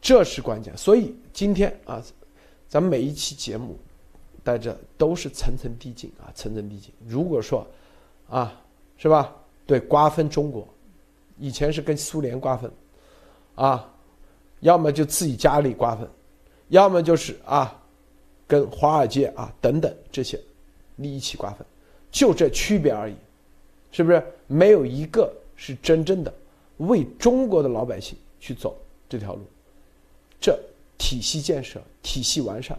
[0.00, 0.74] 这是关键。
[0.74, 2.02] 所以今天啊，
[2.70, 3.78] 咱们每一期节目
[4.42, 6.90] 带着都是层层递进啊，层层递进。
[7.06, 7.66] 如果说
[8.30, 8.58] 啊，
[8.96, 9.36] 是吧？
[9.66, 10.66] 对，瓜分中国，
[11.38, 12.70] 以前是跟苏联瓜分，
[13.54, 13.88] 啊，
[14.60, 16.08] 要么就自己家里瓜分，
[16.68, 17.80] 要么就是啊，
[18.46, 20.38] 跟华尔街啊等等这些
[20.96, 21.66] 利益起瓜分，
[22.10, 23.14] 就这区别而已，
[23.90, 24.22] 是不是？
[24.46, 26.32] 没有一个是真正的。
[26.78, 28.76] 为中国的老百姓去走
[29.08, 29.42] 这条路，
[30.40, 30.58] 这
[30.98, 32.76] 体系建设、体系完善，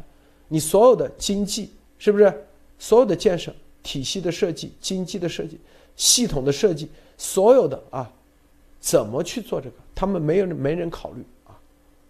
[0.50, 2.46] 你所有的经济是不是？
[2.80, 5.58] 所有的建设、体系的设计、经济的设计、
[5.96, 8.12] 系统的设计，所有的啊，
[8.80, 9.76] 怎么去做这个？
[9.96, 11.54] 他们没有没人考虑啊，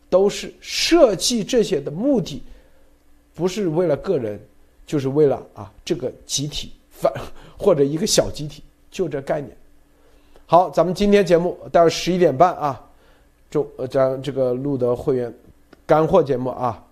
[0.09, 2.41] 都是设计这些的目的，
[3.35, 4.39] 不是为了个人，
[4.85, 7.11] 就是为了啊这个集体反
[7.57, 9.55] 或者一个小集体，就这概念。
[10.45, 12.81] 好，咱们今天节目待会十一点半啊，
[13.49, 15.33] 中呃将这个录的会员
[15.85, 16.83] 干货节目啊，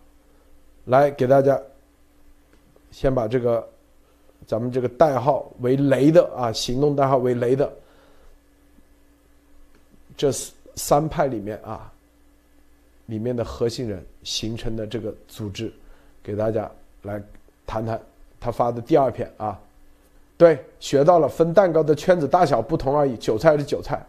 [0.86, 1.60] 来给大家
[2.92, 3.68] 先把这个
[4.52, 7.72] 咱们这个代号为雷的啊，行动代号为雷的
[10.18, 10.30] 这
[10.76, 11.90] 三派里面啊，
[13.06, 15.72] 里面的核心人形成的这个组织，
[16.22, 16.70] 给大家
[17.04, 17.24] 来
[17.66, 17.98] 谈谈
[18.42, 19.58] 他发的第二篇啊。
[20.36, 24.06] 对，学到了，分蛋糕的圈子大小不同而已，韭菜是韭菜。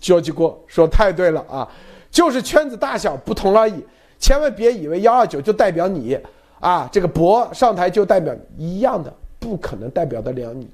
[0.00, 1.70] 交际过说太对了啊，
[2.10, 3.84] 就是圈子大小不同而已，
[4.18, 6.18] 千万别以为幺二九就代表你
[6.58, 10.68] 啊，这个博上台就代表一样的，不可能代表得了你，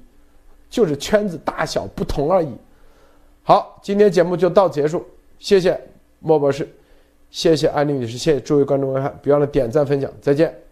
[0.69, 2.49] 就是圈子大小不同而已。
[3.43, 5.05] 好，今天节目就到结束，
[5.37, 5.79] 谢谢
[6.19, 6.67] 莫博士，
[7.29, 10.64] 谢谢安利女士，谢谢诸位观众观看，别忘了点赞分享，再见。